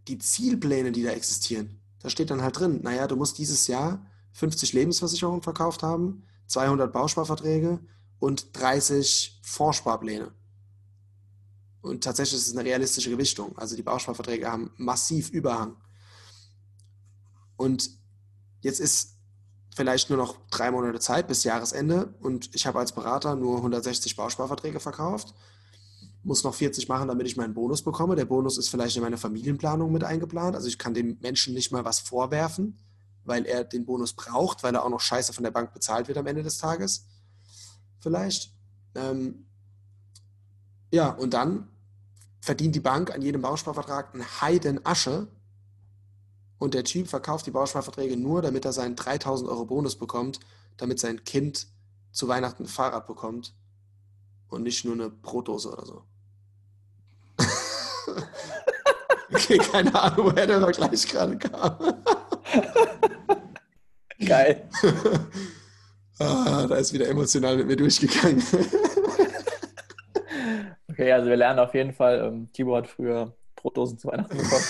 [0.07, 4.05] die Zielpläne, die da existieren, da steht dann halt drin, naja, du musst dieses Jahr
[4.33, 7.79] 50 Lebensversicherungen verkauft haben, 200 Bausparverträge
[8.19, 10.31] und 30 Fondssparpläne.
[11.81, 13.57] Und tatsächlich ist es eine realistische Gewichtung.
[13.57, 15.77] Also die Bausparverträge haben massiv Überhang.
[17.57, 17.89] Und
[18.61, 19.15] jetzt ist
[19.75, 24.15] vielleicht nur noch drei Monate Zeit bis Jahresende und ich habe als Berater nur 160
[24.15, 25.33] Bausparverträge verkauft,
[26.25, 28.15] muss noch 40 machen, damit ich meinen Bonus bekomme.
[28.15, 30.55] Der Bonus ist vielleicht in meine Familienplanung mit eingeplant.
[30.55, 32.79] Also ich kann dem Menschen nicht mal was vorwerfen,
[33.23, 36.17] weil er den Bonus braucht, weil er auch noch scheiße von der Bank bezahlt wird
[36.17, 37.05] am Ende des Tages.
[37.99, 38.51] Vielleicht.
[38.95, 39.45] Ähm,
[40.91, 41.69] ja, und dann
[42.41, 45.27] verdient die Bank an jedem Bausparvertrag einen Heiden Asche
[46.57, 50.39] und der Typ verkauft die Bausparverträge nur, damit er seinen 3000 Euro Bonus bekommt,
[50.77, 51.67] damit sein Kind
[52.11, 53.53] zu Weihnachten ein Fahrrad bekommt
[54.47, 56.03] und nicht nur eine Brotdose oder so.
[59.33, 61.77] Okay, keine Ahnung, woher der Vergleich gerade kam.
[64.25, 64.69] Geil.
[66.19, 68.41] ah, da ist wieder emotional mit mir durchgegangen.
[70.89, 74.63] okay, also wir lernen auf jeden Fall, ähm, Tibo hat früher Brotdosen zu Weihnachten bekommen.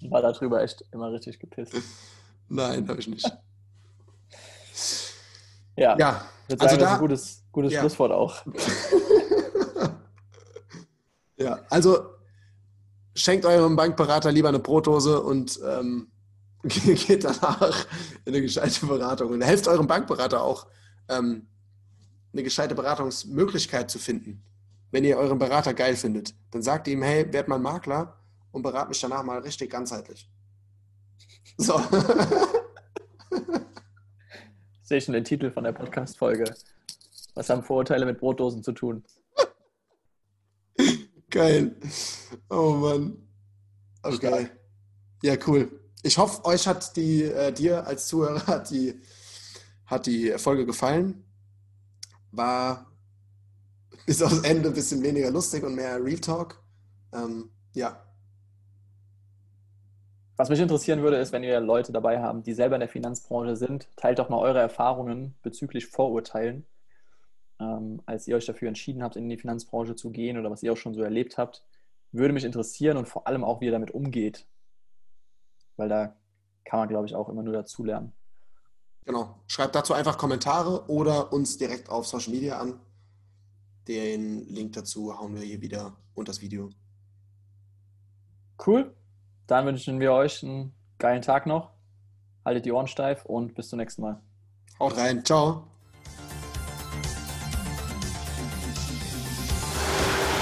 [0.10, 1.74] War darüber echt immer richtig gepisst.
[2.48, 3.30] Nein, habe ich nicht.
[5.76, 7.80] Ja, Ja, ich würde also sagen, das ist da, ein gutes, gutes Ja.
[7.80, 8.44] Schlusswort auch.
[11.36, 12.17] ja, also
[13.18, 16.08] schenkt eurem Bankberater lieber eine Brotdose und ähm,
[16.62, 17.86] geht danach
[18.24, 19.32] in eine gescheite Beratung.
[19.32, 20.66] Und helft eurem Bankberater auch,
[21.08, 21.46] ähm,
[22.32, 24.42] eine gescheite Beratungsmöglichkeit zu finden.
[24.90, 28.18] Wenn ihr euren Berater geil findet, dann sagt ihm, hey, werd mal Makler
[28.52, 30.30] und berat mich danach mal richtig ganzheitlich.
[31.56, 31.78] So.
[34.82, 36.54] Sehe ich schon den Titel von der Podcast-Folge.
[37.34, 39.04] Was haben Vorurteile mit Brotdosen zu tun?
[41.38, 41.76] Geil.
[42.50, 43.16] Oh Mann.
[44.02, 44.48] Okay.
[45.22, 45.80] Ja, cool.
[46.02, 49.00] Ich hoffe, euch hat die, äh, dir als Zuhörer hat die,
[49.86, 51.24] hat die Folge gefallen.
[52.32, 52.90] War
[54.06, 56.62] bis aufs Ende ein bisschen weniger lustig und mehr Real Talk.
[57.12, 58.02] Ähm, ja,
[60.38, 63.56] Was mich interessieren würde, ist, wenn ihr Leute dabei haben, die selber in der Finanzbranche
[63.56, 66.64] sind, teilt doch mal eure Erfahrungen bezüglich Vorurteilen,
[67.60, 70.72] ähm, als ihr euch dafür entschieden habt, in die Finanzbranche zu gehen oder was ihr
[70.72, 71.64] auch schon so erlebt habt.
[72.12, 74.46] Würde mich interessieren und vor allem auch, wie ihr damit umgeht.
[75.76, 76.16] Weil da
[76.64, 78.12] kann man, glaube ich, auch immer nur dazulernen.
[79.04, 79.38] genau.
[79.46, 82.80] Schreibt dazu einfach Kommentare oder uns direkt auf Social Media an.
[83.86, 86.70] Den Link dazu hauen wir hier wieder unter das Video.
[88.64, 88.94] Cool.
[89.46, 91.70] Dann wünschen wir euch einen geilen Tag noch.
[92.44, 94.20] Haltet die Ohren steif und bis zum nächsten Mal.
[94.78, 95.24] Haut rein.
[95.24, 95.77] Ciao.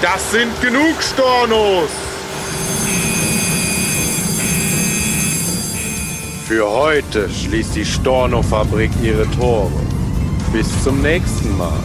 [0.01, 1.89] Das sind genug Stornos!
[6.47, 9.71] Für heute schließt die Storno-Fabrik ihre Tore.
[10.53, 11.79] Bis zum nächsten Mal.